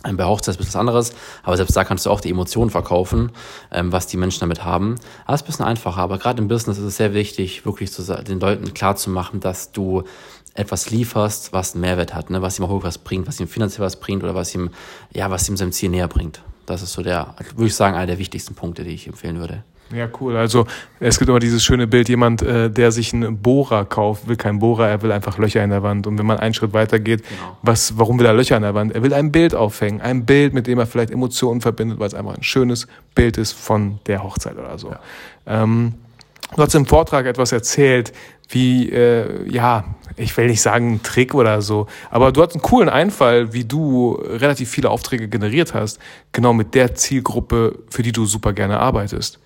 [0.03, 1.13] Ähm, bei Hochzeit ist was anderes,
[1.43, 3.31] aber selbst da kannst du auch die Emotionen verkaufen,
[3.71, 4.95] ähm, was die Menschen damit haben.
[5.25, 7.91] Aber es ist ein bisschen einfacher, aber gerade im Business ist es sehr wichtig, wirklich
[7.91, 10.03] zu, den Leuten klar zu machen, dass du
[10.53, 12.41] etwas lieferst, was einen Mehrwert hat, ne?
[12.41, 14.69] was ihm auch was bringt, was ihm finanziell was bringt oder was ihm,
[15.13, 16.41] ja, was ihm seinem Ziel näher bringt.
[16.65, 19.63] Das ist so der, würde ich sagen, einer der wichtigsten Punkte, die ich empfehlen würde.
[19.93, 20.35] Ja, cool.
[20.37, 20.65] Also
[20.99, 24.59] es gibt immer dieses schöne Bild, jemand, äh, der sich einen Bohrer kauft, will keinen
[24.59, 26.07] Bohrer, er will einfach Löcher in der Wand.
[26.07, 27.57] Und wenn man einen Schritt weiter geht, genau.
[27.61, 28.93] was, warum will er Löcher in der Wand?
[28.93, 32.13] Er will ein Bild aufhängen, ein Bild, mit dem er vielleicht Emotionen verbindet, weil es
[32.13, 34.91] einfach ein schönes Bild ist von der Hochzeit oder so.
[34.91, 35.63] Ja.
[35.63, 35.93] Ähm,
[36.55, 38.13] du hast im Vortrag etwas erzählt,
[38.49, 39.85] wie, äh, ja,
[40.17, 43.63] ich will nicht sagen ein Trick oder so, aber du hast einen coolen Einfall, wie
[43.63, 45.99] du relativ viele Aufträge generiert hast,
[46.31, 49.39] genau mit der Zielgruppe, für die du super gerne arbeitest.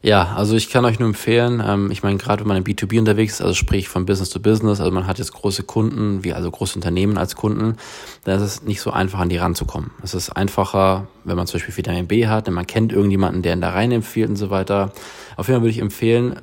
[0.00, 3.00] Ja, also ich kann euch nur empfehlen, ähm, ich meine, gerade wenn man im B2B
[3.00, 6.32] unterwegs ist, also sprich von Business to Business, also man hat jetzt große Kunden, wie
[6.32, 7.76] also große Unternehmen als Kunden,
[8.22, 9.90] dann ist es nicht so einfach, an die ranzukommen.
[10.02, 13.54] Es ist einfacher, wenn man zum Beispiel Vitamin B hat, denn man kennt irgendjemanden, der
[13.54, 14.92] ihn da rein empfiehlt und so weiter.
[15.36, 16.36] Auf jeden Fall würde ich empfehlen,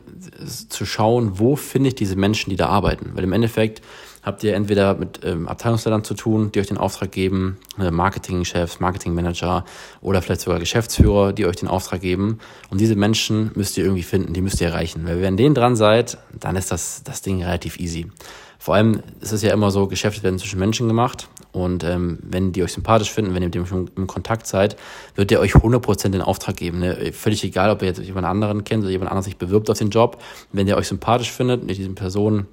[0.70, 3.12] zu schauen, wo finde ich diese Menschen, die da arbeiten.
[3.14, 3.82] Weil im Endeffekt
[4.26, 8.80] habt ihr entweder mit ähm, Abteilungsleitern zu tun, die euch den Auftrag geben, äh, Marketingchefs,
[8.80, 9.64] Marketingmanager
[10.02, 12.40] oder vielleicht sogar Geschäftsführer, die euch den Auftrag geben.
[12.72, 15.06] Und diese Menschen müsst ihr irgendwie finden, die müsst ihr erreichen.
[15.06, 18.08] Weil wenn denen dran seid, dann ist das, das Ding relativ easy.
[18.58, 22.52] vor allem ist es ja immer so, Geschäfte werden zwischen Menschen gemacht und ähm, wenn
[22.52, 24.76] die euch sympathisch finden, wenn ihr mit dem schon im Kontakt seid,
[25.14, 26.80] wird der euch 100% den Auftrag geben.
[26.80, 27.14] Ne?
[27.14, 29.92] Völlig egal, ob ihr jetzt jemand anderen kennt oder jemand anderes sich bewirbt auf den
[29.92, 30.22] Job.
[30.52, 32.48] Wenn der euch sympathisch findet, mit diesen Personen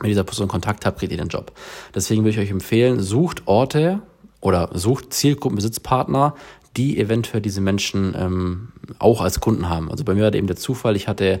[0.00, 1.52] mit dieser Person Kontakt habt, kriegt ihr den Job.
[1.94, 4.00] Deswegen würde ich euch empfehlen, sucht Orte
[4.40, 6.34] oder sucht Zielgruppenbesitzpartner,
[6.76, 9.90] die eventuell diese Menschen ähm, auch als Kunden haben.
[9.90, 11.40] Also bei mir war eben der Zufall, ich hatte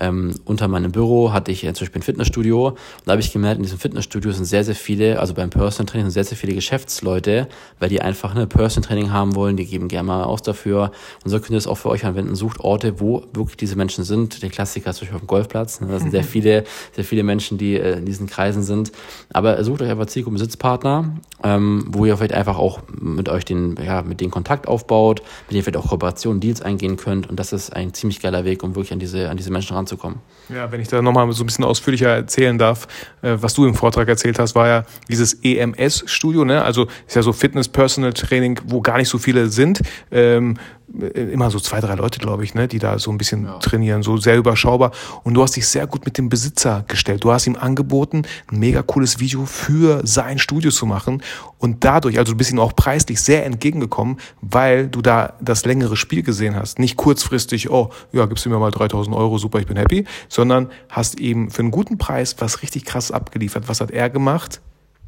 [0.00, 2.68] ähm, unter meinem Büro hatte ich äh, zum Beispiel ein Fitnessstudio.
[2.68, 5.86] Und da habe ich gemerkt, in diesem Fitnessstudio sind sehr, sehr viele, also beim Personal
[5.86, 9.66] Training sind sehr, sehr viele Geschäftsleute, weil die einfach eine Personal Training haben wollen, die
[9.66, 10.92] geben gerne mal aus dafür.
[11.24, 12.34] Und so könnt ihr es auch für euch anwenden.
[12.34, 14.42] Sucht Orte, wo wirklich diese Menschen sind.
[14.42, 15.80] Der Klassiker ist zum Beispiel auf dem Golfplatz.
[15.80, 18.92] Da sind sehr viele, sehr viele Menschen, die äh, in diesen Kreisen sind.
[19.32, 24.02] Aber sucht euch einfach Zielgruppen-Sitzpartner, ähm, wo ihr vielleicht einfach auch mit euch den, ja,
[24.02, 27.28] mit denen Kontakt aufbaut, mit denen vielleicht auch Kooperationen, Deals eingehen könnt.
[27.28, 30.18] Und das ist ein ziemlich geiler Weg, um wirklich an diese, an diese Menschen ranzukommen.
[30.48, 32.86] Ja, wenn ich da nochmal so ein bisschen ausführlicher erzählen darf,
[33.22, 36.62] äh, was du im Vortrag erzählt hast, war ja dieses EMS-Studio, ne?
[36.62, 39.80] Also ist ja so Fitness-Personal-Training, wo gar nicht so viele sind.
[40.10, 40.81] Ähm, äh,
[41.14, 43.58] immer so zwei, drei Leute, glaube ich, ne, die da so ein bisschen ja.
[43.58, 44.92] trainieren, so sehr überschaubar.
[45.22, 47.24] Und du hast dich sehr gut mit dem Besitzer gestellt.
[47.24, 51.22] Du hast ihm angeboten, ein mega cooles Video für sein Studio zu machen.
[51.58, 55.96] Und dadurch, also du bist ihm auch preislich sehr entgegengekommen, weil du da das längere
[55.96, 56.78] Spiel gesehen hast.
[56.78, 60.70] Nicht kurzfristig, oh, ja, gibst du mir mal 3000 Euro, super, ich bin happy, sondern
[60.88, 63.68] hast eben für einen guten Preis was richtig krass abgeliefert.
[63.68, 64.60] Was hat er gemacht?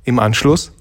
[0.04, 0.72] Im Anschluss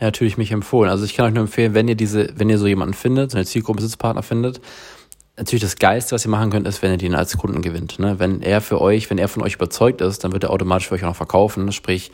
[0.00, 0.90] natürlich mich empfohlen.
[0.90, 3.36] Also ich kann euch nur empfehlen, wenn ihr diese, wenn ihr so jemanden findet, so
[3.36, 4.60] eine Zielgruppensitzpartner findet,
[5.36, 7.98] natürlich das Geiste, was ihr machen könnt, ist, wenn ihr den als Kunden gewinnt.
[7.98, 8.18] Ne?
[8.18, 10.94] Wenn er für euch, wenn er von euch überzeugt ist, dann wird er automatisch für
[10.94, 11.72] euch auch noch verkaufen.
[11.72, 12.10] Sprich,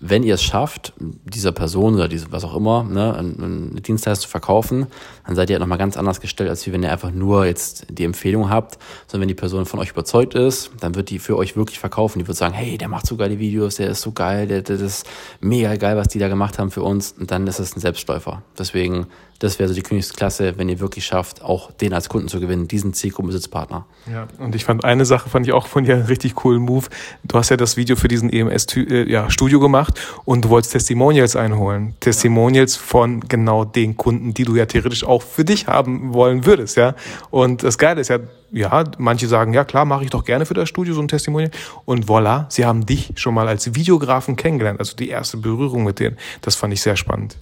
[0.00, 4.28] wenn ihr es schafft, dieser Person oder diese, was auch immer, ne, eine Dienstleistung zu
[4.28, 4.86] verkaufen,
[5.26, 8.04] dann seid ihr halt nochmal ganz anders gestellt, als wenn ihr einfach nur jetzt die
[8.04, 11.56] Empfehlung habt, sondern wenn die Person von euch überzeugt ist, dann wird die für euch
[11.56, 12.20] wirklich verkaufen.
[12.20, 14.80] Die wird sagen, hey, der macht so geile Videos, der ist so geil, der, der
[14.80, 15.06] ist
[15.40, 17.12] mega geil, was die da gemacht haben für uns.
[17.18, 18.42] Und dann ist es ein Selbstläufer.
[18.56, 19.06] Deswegen
[19.38, 22.66] das wäre so die Königsklasse, wenn ihr wirklich schafft, auch den als Kunden zu gewinnen,
[22.66, 23.86] diesen Zielgruppenbesitzpartner.
[24.12, 26.86] Ja, und ich fand eine Sache, fand ich auch von dir einen richtig coolen Move.
[27.22, 31.94] Du hast ja das Video für diesen EMS-Studio ja, gemacht und du wolltest Testimonials einholen.
[32.00, 36.76] Testimonials von genau den Kunden, die du ja theoretisch auch für dich haben wollen würdest,
[36.76, 36.94] ja.
[37.30, 38.18] Und das Geile ist ja,
[38.50, 41.52] ja, manche sagen, ja klar, mache ich doch gerne für das Studio so ein Testimonial.
[41.84, 46.00] Und voilà, sie haben dich schon mal als Videografen kennengelernt, also die erste Berührung mit
[46.00, 46.16] denen.
[46.40, 47.36] Das fand ich sehr spannend.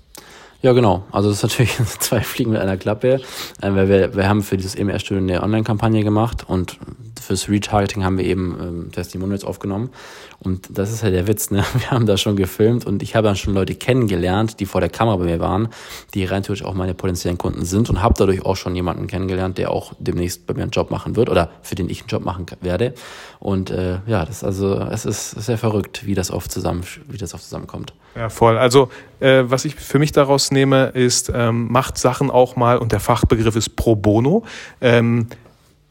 [0.63, 1.05] Ja, genau.
[1.13, 3.21] Also das ist natürlich zwei Fliegen mit einer Klappe, äh,
[3.61, 6.79] weil wir, wir haben für dieses EMR-Studio eine Online-Kampagne gemacht und
[7.21, 9.91] fürs Retargeting haben wir eben ähm, Testimonials aufgenommen.
[10.39, 11.64] Und das ist ja der Witz, ne?
[11.78, 14.91] Wir haben da schon gefilmt und ich habe dann schon Leute kennengelernt, die vor der
[14.91, 15.68] Kamera bei mir waren,
[16.14, 19.59] die rein theoretisch auch meine potenziellen Kunden sind und habe dadurch auch schon jemanden kennengelernt,
[19.59, 22.24] der auch demnächst bei mir einen Job machen wird oder für den ich einen Job
[22.24, 22.95] machen werde.
[23.39, 27.34] Und äh, ja, das also, es ist sehr verrückt, wie das oft zusammen, wie das
[27.34, 27.95] oft zusammenkommt.
[28.14, 28.57] Ja, voll.
[28.57, 32.93] Also äh, was ich für mich daraus nehme, ist, ähm, macht Sachen auch mal, und
[32.93, 34.45] der Fachbegriff ist pro bono,
[34.80, 35.26] ähm,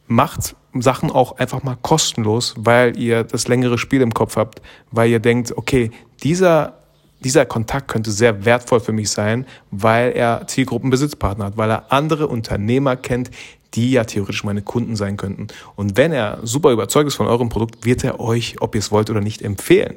[0.07, 4.61] macht Sachen auch einfach mal kostenlos, weil ihr das längere Spiel im Kopf habt,
[4.91, 5.91] weil ihr denkt, okay,
[6.23, 6.79] dieser
[7.23, 12.27] dieser Kontakt könnte sehr wertvoll für mich sein, weil er Zielgruppenbesitzpartner hat, weil er andere
[12.27, 13.31] Unternehmer kennt,
[13.73, 15.47] die ja theoretisch meine Kunden sein könnten.
[15.75, 18.91] Und wenn er super überzeugt ist von eurem Produkt, wird er euch, ob ihr es
[18.91, 19.95] wollt oder nicht, empfehlen.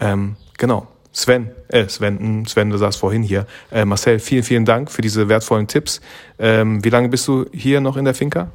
[0.00, 0.86] Ähm, genau.
[1.12, 3.46] Sven, äh, Sven, hm, Sven, du sagst vorhin hier.
[3.70, 6.00] Äh, Marcel, vielen, vielen Dank für diese wertvollen Tipps.
[6.38, 8.50] Ähm, wie lange bist du hier noch in der Finca?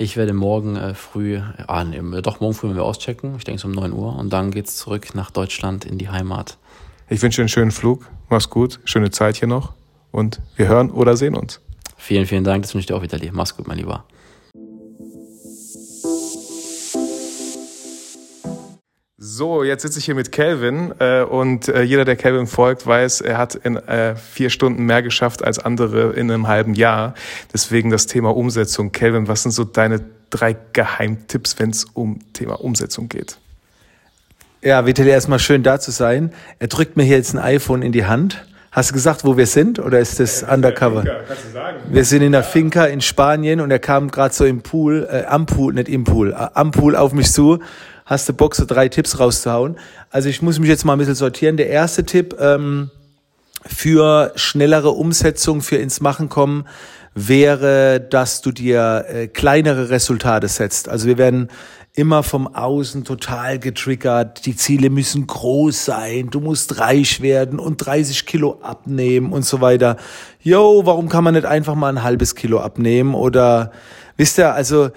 [0.00, 3.60] Ich werde morgen äh, früh, ah, nee, doch morgen früh, wenn wir auschecken, ich denke
[3.60, 6.56] so um 9 Uhr, und dann geht's zurück nach Deutschland in die Heimat.
[7.08, 9.72] Ich wünsche dir einen schönen Flug, mach's gut, schöne Zeit hier noch
[10.12, 11.60] und wir hören oder sehen uns.
[11.96, 13.18] Vielen, vielen Dank, das wünsche ich dir auch wieder.
[13.32, 14.04] Mach's gut, mein Lieber.
[19.20, 23.20] So, jetzt sitze ich hier mit Kelvin äh, und äh, jeder, der Kelvin folgt, weiß,
[23.20, 27.14] er hat in äh, vier Stunden mehr geschafft als andere in einem halben Jahr.
[27.52, 28.92] Deswegen das Thema Umsetzung.
[28.92, 33.38] Kelvin, was sind so deine drei Geheimtipps, wenn es um Thema Umsetzung geht?
[34.62, 36.32] Ja, Vitali, erstmal schön da zu sein.
[36.60, 38.44] Er drückt mir hier jetzt ein iPhone in die Hand.
[38.70, 41.02] Hast du gesagt, wo wir sind oder ist das ja, undercover?
[41.02, 41.78] Finca, kannst du sagen.
[41.90, 45.24] Wir sind in der Finca in Spanien und er kam gerade so im Pool, äh,
[45.24, 47.58] am Pool, nicht im Pool, äh, am Pool auf mich zu
[48.08, 49.76] hast du Bock, so drei Tipps rauszuhauen.
[50.10, 51.58] Also ich muss mich jetzt mal ein bisschen sortieren.
[51.58, 52.90] Der erste Tipp ähm,
[53.66, 56.64] für schnellere Umsetzung, für ins Machen kommen,
[57.14, 60.88] wäre, dass du dir äh, kleinere Resultate setzt.
[60.88, 61.48] Also wir werden
[61.92, 64.46] immer vom Außen total getriggert.
[64.46, 66.30] Die Ziele müssen groß sein.
[66.30, 69.96] Du musst reich werden und 30 Kilo abnehmen und so weiter.
[70.40, 73.14] Yo, warum kann man nicht einfach mal ein halbes Kilo abnehmen?
[73.14, 73.72] Oder
[74.16, 74.90] wisst ihr, also,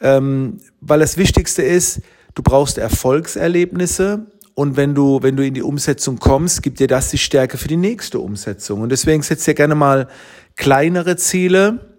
[0.00, 2.00] ähm, weil das Wichtigste ist,
[2.36, 7.10] Du brauchst Erfolgserlebnisse und wenn du, wenn du in die Umsetzung kommst, gibt dir das
[7.10, 8.82] die Stärke für die nächste Umsetzung.
[8.82, 10.06] Und deswegen setzt dir gerne mal
[10.54, 11.96] kleinere Ziele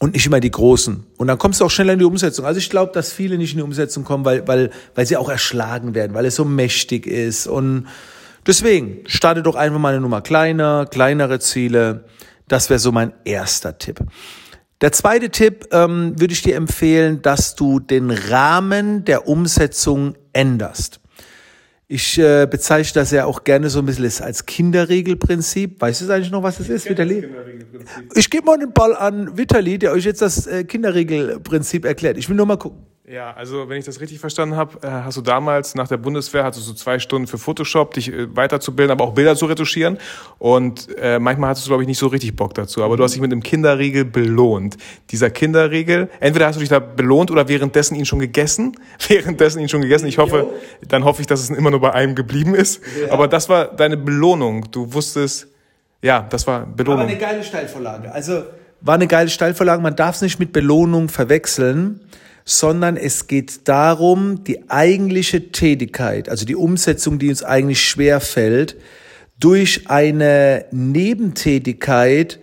[0.00, 1.04] und nicht immer die großen.
[1.18, 2.46] Und dann kommst du auch schneller in die Umsetzung.
[2.46, 5.28] Also ich glaube, dass viele nicht in die Umsetzung kommen, weil, weil, weil sie auch
[5.28, 7.46] erschlagen werden, weil es so mächtig ist.
[7.46, 7.88] Und
[8.46, 12.04] deswegen, starte doch einfach mal eine Nummer kleiner, kleinere Ziele.
[12.48, 14.00] Das wäre so mein erster Tipp.
[14.82, 21.00] Der zweite Tipp ähm, würde ich dir empfehlen, dass du den Rahmen der Umsetzung änderst.
[21.86, 25.80] Ich äh, bezeichne das ja auch gerne so ein bisschen als Kinderregelprinzip.
[25.80, 27.28] Weißt du eigentlich noch, was das ist, Vitali?
[28.14, 32.16] Ich gebe mal den Ball an Vitali, der euch jetzt das äh, Kinderregelprinzip erklärt.
[32.16, 32.91] Ich will nur mal gucken.
[33.04, 36.44] Ja, also wenn ich das richtig verstanden habe, äh, hast du damals nach der Bundeswehr
[36.44, 39.98] hattest du so zwei Stunden für Photoshop, dich äh, weiterzubilden, aber auch Bilder zu retuschieren.
[40.38, 42.84] Und äh, manchmal hattest du, glaube ich, nicht so richtig Bock dazu.
[42.84, 44.76] Aber du hast dich mit einem Kinderriegel belohnt.
[45.10, 48.76] Dieser Kinderriegel, entweder hast du dich da belohnt oder währenddessen ihn schon gegessen.
[49.08, 50.06] Währenddessen ihn schon gegessen.
[50.06, 50.50] Ich hoffe,
[50.86, 52.82] dann hoffe ich, dass es immer nur bei einem geblieben ist.
[53.00, 53.12] Ja.
[53.12, 54.70] Aber das war deine Belohnung.
[54.70, 55.48] Du wusstest,
[56.02, 57.00] ja, das war Belohnung.
[57.00, 58.12] Aber eine geile Steilvorlage.
[58.12, 58.44] Also
[58.80, 59.82] war eine geile Steilvorlage.
[59.82, 61.98] Man darf es nicht mit Belohnung verwechseln
[62.44, 68.76] sondern es geht darum, die eigentliche Tätigkeit, also die Umsetzung, die uns eigentlich schwer fällt,
[69.38, 72.40] durch eine Nebentätigkeit,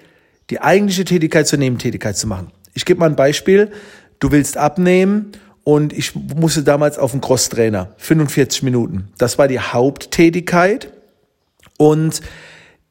[0.49, 2.51] die eigentliche Tätigkeit zur Nebentätigkeit zu machen.
[2.73, 3.71] Ich gebe mal ein Beispiel.
[4.19, 5.31] Du willst abnehmen
[5.63, 9.09] und ich musste damals auf den Crosstrainer, 45 Minuten.
[9.17, 10.91] Das war die Haupttätigkeit
[11.77, 12.21] und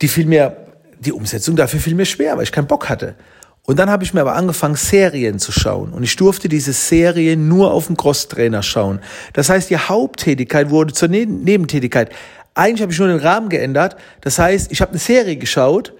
[0.00, 0.56] die fiel mir,
[1.00, 3.14] die Umsetzung dafür fiel mir schwer, weil ich keinen Bock hatte.
[3.68, 5.92] Und dann habe ich mir aber angefangen, Serien zu schauen.
[5.92, 9.00] Und ich durfte diese Serien nur auf dem Crosstrainer schauen.
[9.34, 12.10] Das heißt, die Haupttätigkeit wurde zur ne Nebentätigkeit.
[12.54, 13.96] Eigentlich habe ich nur den Rahmen geändert.
[14.22, 15.92] Das heißt, ich habe eine Serie geschaut,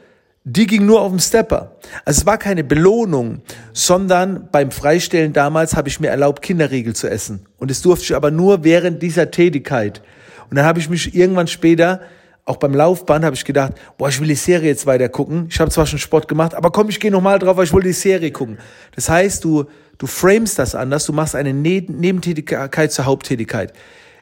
[0.45, 1.77] die ging nur auf dem Stepper.
[2.07, 3.43] Also es war keine Belohnung,
[3.75, 7.45] sondern beim Freistellen damals habe ich mir erlaubt, Kinderriegel zu essen.
[7.59, 10.01] Und das durfte ich aber nur während dieser Tätigkeit.
[10.49, 12.01] Und dann habe ich mich irgendwann später
[12.49, 15.49] auch beim Laufband habe ich gedacht, boah, ich will die Serie jetzt weiter gucken.
[15.51, 17.82] Ich habe zwar schon Sport gemacht, aber komm, ich gehe nochmal drauf, weil ich will
[17.82, 18.59] die Serie gucken.
[18.94, 19.66] Das heißt, du,
[19.99, 23.74] du framest das anders, du machst eine ne Nebentätigkeit zur Haupttätigkeit.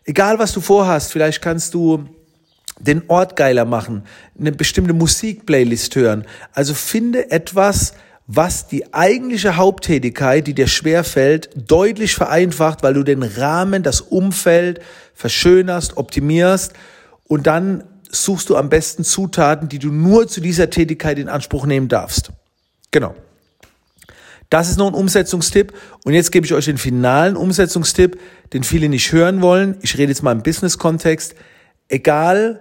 [0.05, 2.05] Egal, was du vorhast, vielleicht kannst du
[2.81, 4.03] den Ort geiler machen,
[4.39, 6.27] eine bestimmte Musikplaylist hören.
[6.53, 7.95] Also finde etwas,
[8.27, 14.81] was die eigentliche Haupttätigkeit, die dir schwerfällt, deutlich vereinfacht, weil du den Rahmen, das Umfeld
[15.15, 16.73] verschönerst, optimierst
[17.29, 21.67] und dann suchst du am besten Zutaten, die du nur zu dieser Tätigkeit in Anspruch
[21.67, 22.31] nehmen darfst.
[22.91, 23.15] Genau.
[24.51, 25.73] Das ist noch ein Umsetzungstipp.
[26.05, 28.21] Und jetzt gebe ich euch den finalen Umsetzungstipp,
[28.53, 29.77] den viele nicht hören wollen.
[29.83, 31.35] Ich rede jetzt mal im Business-Kontext.
[31.89, 32.61] Egal,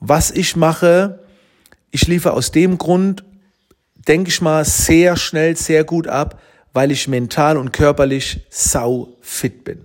[0.00, 1.20] was ich mache,
[1.90, 3.24] ich liefere aus dem Grund,
[4.08, 6.40] denke ich mal, sehr schnell, sehr gut ab,
[6.72, 9.80] weil ich mental und körperlich sau fit bin.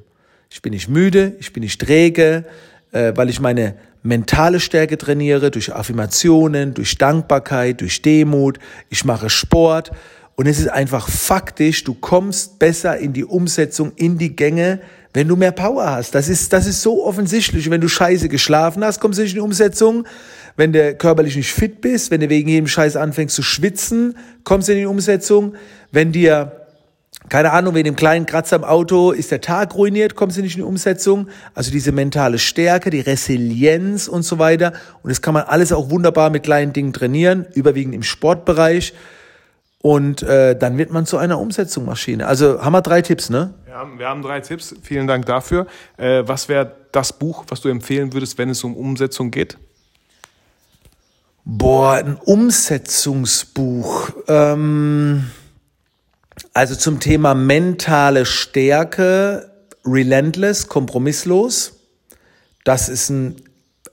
[0.50, 2.46] Ich bin nicht müde, ich bin nicht träge,
[2.92, 3.76] äh, weil ich meine
[4.06, 8.60] mentale Stärke trainiere, durch Affirmationen, durch Dankbarkeit, durch Demut.
[8.90, 9.92] Ich mache Sport.
[10.36, 14.82] Und es ist einfach faktisch, du kommst besser in die Umsetzung, in die Gänge,
[15.14, 16.14] wenn du mehr Power hast.
[16.14, 17.70] Das ist, das ist so offensichtlich.
[17.70, 20.06] Wenn du scheiße geschlafen hast, kommst du nicht in die Umsetzung.
[20.58, 24.68] Wenn du körperlich nicht fit bist, wenn du wegen jedem Scheiß anfängst zu schwitzen, kommst
[24.68, 25.56] du in die Umsetzung.
[25.92, 26.65] Wenn dir
[27.30, 30.56] keine Ahnung, wegen dem kleinen Kratzer im Auto ist der Tag ruiniert, kommst du nicht
[30.56, 31.28] in die Umsetzung.
[31.54, 34.74] Also diese mentale Stärke, die Resilienz und so weiter.
[35.02, 38.94] Und das kann man alles auch wunderbar mit kleinen Dingen trainieren, überwiegend im Sportbereich.
[39.82, 42.26] Und äh, dann wird man zu einer Umsetzungsmaschine.
[42.28, 43.54] Also haben wir drei Tipps, ne?
[43.66, 44.76] Wir haben, wir haben drei Tipps.
[44.82, 45.68] Vielen Dank dafür.
[45.98, 49.58] Äh, was wäre das Buch, was du empfehlen würdest, wenn es um Umsetzung geht?
[51.44, 54.10] Boah, ein Umsetzungsbuch.
[54.28, 55.26] Ähm
[56.54, 59.52] also zum Thema mentale Stärke,
[59.86, 61.74] relentless, kompromisslos.
[62.64, 63.36] Das ist ein,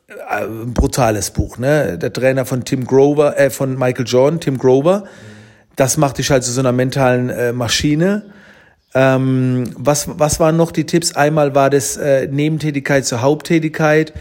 [0.09, 1.99] äh, ein brutales Buch, ne?
[1.99, 5.05] Der Trainer von Tim Grover, äh, von Michael Jordan, Tim Grover.
[5.77, 8.33] Das macht dich halt zu so einer mentalen äh, Maschine.
[8.95, 11.15] Ähm, was, was waren noch die Tipps?
[11.15, 14.13] Einmal war das äh, Nebentätigkeit zur Haupttätigkeit.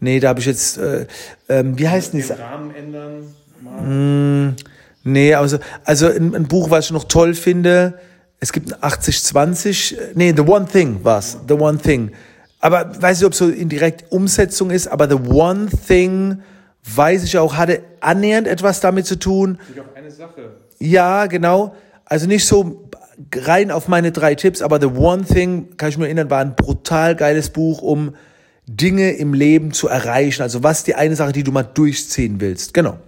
[0.00, 1.06] Nee, da habe ich jetzt, äh,
[1.48, 2.38] äh, wie heißt denn das?
[2.38, 3.34] Rahmen ändern.
[3.60, 3.80] Mal.
[3.80, 4.56] Hm,
[5.04, 7.98] Nee, also, also ein, ein Buch, was ich noch toll finde,
[8.40, 12.12] es gibt ein 80-20, nee, The One Thing war's, The One Thing.
[12.60, 16.42] Aber weiß ich, ob es so in direkt Umsetzung ist, aber The One Thing,
[16.84, 19.58] weiß ich auch, hatte annähernd etwas damit zu tun.
[19.78, 20.50] Auf eine Sache.
[20.78, 21.74] Ja, genau.
[22.04, 22.88] Also nicht so
[23.34, 26.54] rein auf meine drei Tipps, aber The One Thing, kann ich mir erinnern, war ein
[26.54, 28.14] brutal geiles Buch, um
[28.66, 30.42] Dinge im Leben zu erreichen.
[30.42, 32.74] Also was die eine Sache, die du mal durchziehen willst.
[32.74, 32.98] Genau.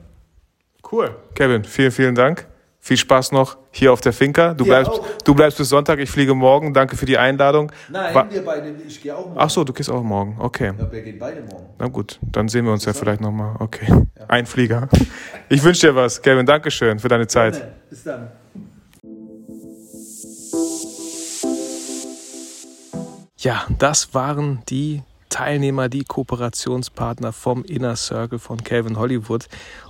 [0.91, 1.15] Cool.
[1.35, 2.47] Kevin, vielen, vielen Dank.
[2.83, 4.55] Viel Spaß noch hier auf der Finca.
[4.55, 4.91] Du, bleibst,
[5.25, 6.73] du bleibst bis Sonntag, ich fliege morgen.
[6.73, 7.71] Danke für die Einladung.
[7.91, 9.39] Nein, Wa- wir beide, ich gehe auch morgen.
[9.39, 10.37] Ach so, du gehst auch morgen.
[10.39, 10.73] Okay.
[10.79, 11.67] Ja, wir gehen beide morgen.
[11.79, 13.55] Na gut, dann sehen wir uns ja vielleicht nochmal.
[13.59, 13.87] Okay.
[14.29, 14.89] Ein Flieger.
[15.53, 16.47] Ich wünsche dir was, Kevin.
[16.47, 17.61] Dankeschön für deine Zeit.
[17.91, 18.29] Bis dann.
[23.39, 29.47] Ja, das waren die Teilnehmer, die Kooperationspartner vom Inner Circle von Calvin Hollywood.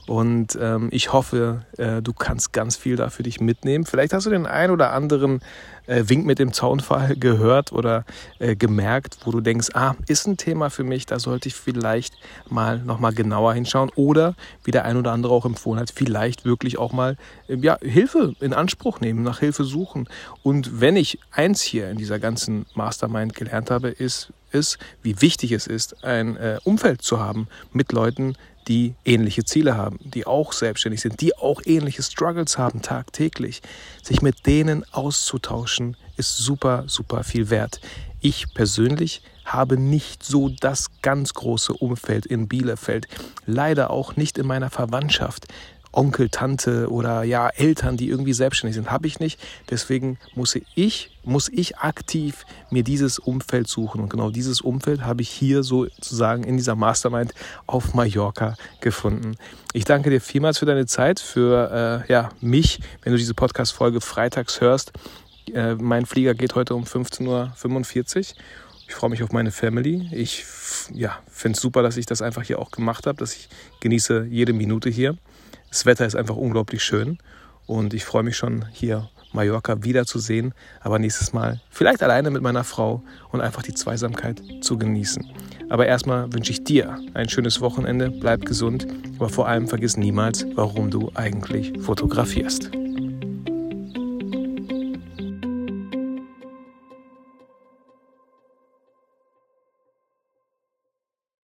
[0.07, 3.85] Und ähm, ich hoffe, äh, du kannst ganz viel da für dich mitnehmen.
[3.85, 5.41] Vielleicht hast du den ein oder anderen
[5.87, 8.05] äh, Wink mit dem Zaunfall gehört oder
[8.39, 12.15] äh, gemerkt, wo du denkst, ah, ist ein Thema für mich, da sollte ich vielleicht
[12.49, 13.91] mal nochmal genauer hinschauen.
[13.95, 14.35] Oder,
[14.65, 17.17] wie der ein oder andere auch empfohlen hat, vielleicht wirklich auch mal
[17.49, 20.09] äh, ja, Hilfe in Anspruch nehmen, nach Hilfe suchen.
[20.43, 25.53] Und wenn ich eins hier in dieser ganzen Mastermind gelernt habe, ist, ist wie wichtig
[25.53, 28.37] es ist, ein äh, Umfeld zu haben mit Leuten,
[28.69, 33.63] die ähnliche Ziele haben, die auch selbstständig sind, die auch ähnliche Struggles haben tagtäglich.
[34.03, 37.81] Sich mit denen auszutauschen, ist super, super viel wert.
[38.21, 43.09] Ich persönlich habe nicht so das ganz große Umfeld in Bielefeld.
[43.47, 45.47] Leider auch nicht in meiner Verwandtschaft.
[45.93, 49.41] Onkel, Tante oder ja Eltern, die irgendwie selbstständig sind, habe ich nicht.
[49.71, 54.01] Deswegen muss ich, muss ich aktiv mir dieses Umfeld suchen.
[54.01, 57.35] Und genau dieses Umfeld habe ich hier sozusagen in dieser Mastermind
[57.67, 59.37] auf Mallorca gefunden.
[59.73, 64.01] Ich danke dir vielmals für deine Zeit, für äh, ja, mich, wenn du diese Podcast-Folge
[64.01, 64.93] freitags hörst.
[65.53, 68.37] Äh, mein Flieger geht heute um 15.45 Uhr.
[68.87, 70.09] Ich freue mich auf meine Family.
[70.13, 70.45] Ich
[70.93, 73.49] ja, finde es super, dass ich das einfach hier auch gemacht habe, dass ich
[73.81, 75.17] genieße jede Minute hier.
[75.71, 77.19] Das Wetter ist einfach unglaublich schön
[77.67, 82.65] und ich freue mich schon, hier Mallorca wiederzusehen, aber nächstes Mal vielleicht alleine mit meiner
[82.65, 85.25] Frau und einfach die Zweisamkeit zu genießen.
[85.69, 90.45] Aber erstmal wünsche ich dir ein schönes Wochenende, bleib gesund, aber vor allem vergiss niemals,
[90.57, 92.73] warum du eigentlich fotografierst.